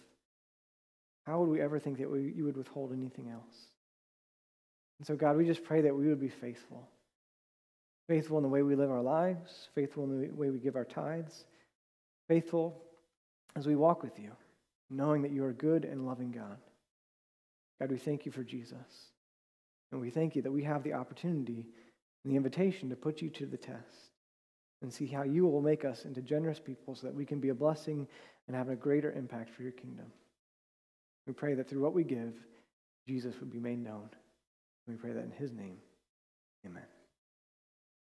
how 1.26 1.40
would 1.40 1.48
we 1.48 1.60
ever 1.60 1.78
think 1.78 1.98
that 1.98 2.10
we, 2.10 2.32
you 2.34 2.44
would 2.44 2.56
withhold 2.56 2.92
anything 2.92 3.30
else? 3.30 3.56
And 4.98 5.06
so, 5.06 5.16
God, 5.16 5.36
we 5.36 5.46
just 5.46 5.64
pray 5.64 5.82
that 5.82 5.96
we 5.96 6.08
would 6.08 6.20
be 6.20 6.28
faithful 6.28 6.88
faithful 8.08 8.36
in 8.36 8.42
the 8.42 8.48
way 8.48 8.62
we 8.62 8.74
live 8.74 8.90
our 8.90 9.00
lives, 9.00 9.68
faithful 9.74 10.04
in 10.04 10.20
the 10.20 10.34
way 10.34 10.50
we 10.50 10.58
give 10.58 10.76
our 10.76 10.84
tithes, 10.84 11.44
faithful 12.28 12.82
as 13.56 13.66
we 13.66 13.76
walk 13.76 14.02
with 14.02 14.18
you, 14.18 14.30
knowing 14.90 15.22
that 15.22 15.30
you 15.30 15.44
are 15.44 15.52
good 15.52 15.84
and 15.84 16.04
loving 16.04 16.30
God. 16.30 16.58
God, 17.80 17.90
we 17.90 17.98
thank 17.98 18.26
you 18.26 18.32
for 18.32 18.44
Jesus. 18.44 18.76
And 19.90 20.00
we 20.00 20.10
thank 20.10 20.36
you 20.36 20.42
that 20.42 20.52
we 20.52 20.64
have 20.64 20.82
the 20.82 20.94
opportunity 20.94 21.66
and 22.24 22.32
the 22.32 22.37
invitation 22.37 22.88
to 22.90 22.96
put 22.96 23.20
you 23.20 23.30
to 23.30 23.46
the 23.46 23.56
test 23.56 24.12
and 24.82 24.92
see 24.92 25.06
how 25.06 25.22
you 25.22 25.46
will 25.46 25.62
make 25.62 25.85
us 25.85 26.04
into 26.04 26.20
generous 26.20 26.58
people 26.58 26.94
so 26.94 27.06
that 27.06 27.14
we 27.14 27.24
can 27.24 27.40
be 27.40 27.50
a 27.50 27.54
blessing 27.54 28.06
and 28.46 28.56
have 28.56 28.68
a 28.68 28.76
greater 28.76 29.12
impact 29.12 29.50
for 29.50 29.62
your 29.62 29.72
kingdom. 29.72 30.06
We 31.26 31.32
pray 31.32 31.54
that 31.54 31.68
through 31.68 31.82
what 31.82 31.94
we 31.94 32.04
give, 32.04 32.35
Jesus 33.06 33.35
would 33.40 33.50
be 33.50 33.61
made 33.61 33.82
known. 33.82 34.11
We 34.88 34.94
pray 34.94 35.12
that 35.12 35.24
in 35.24 35.30
his 35.30 35.52
name. 35.52 35.76
Amen. 36.66 36.82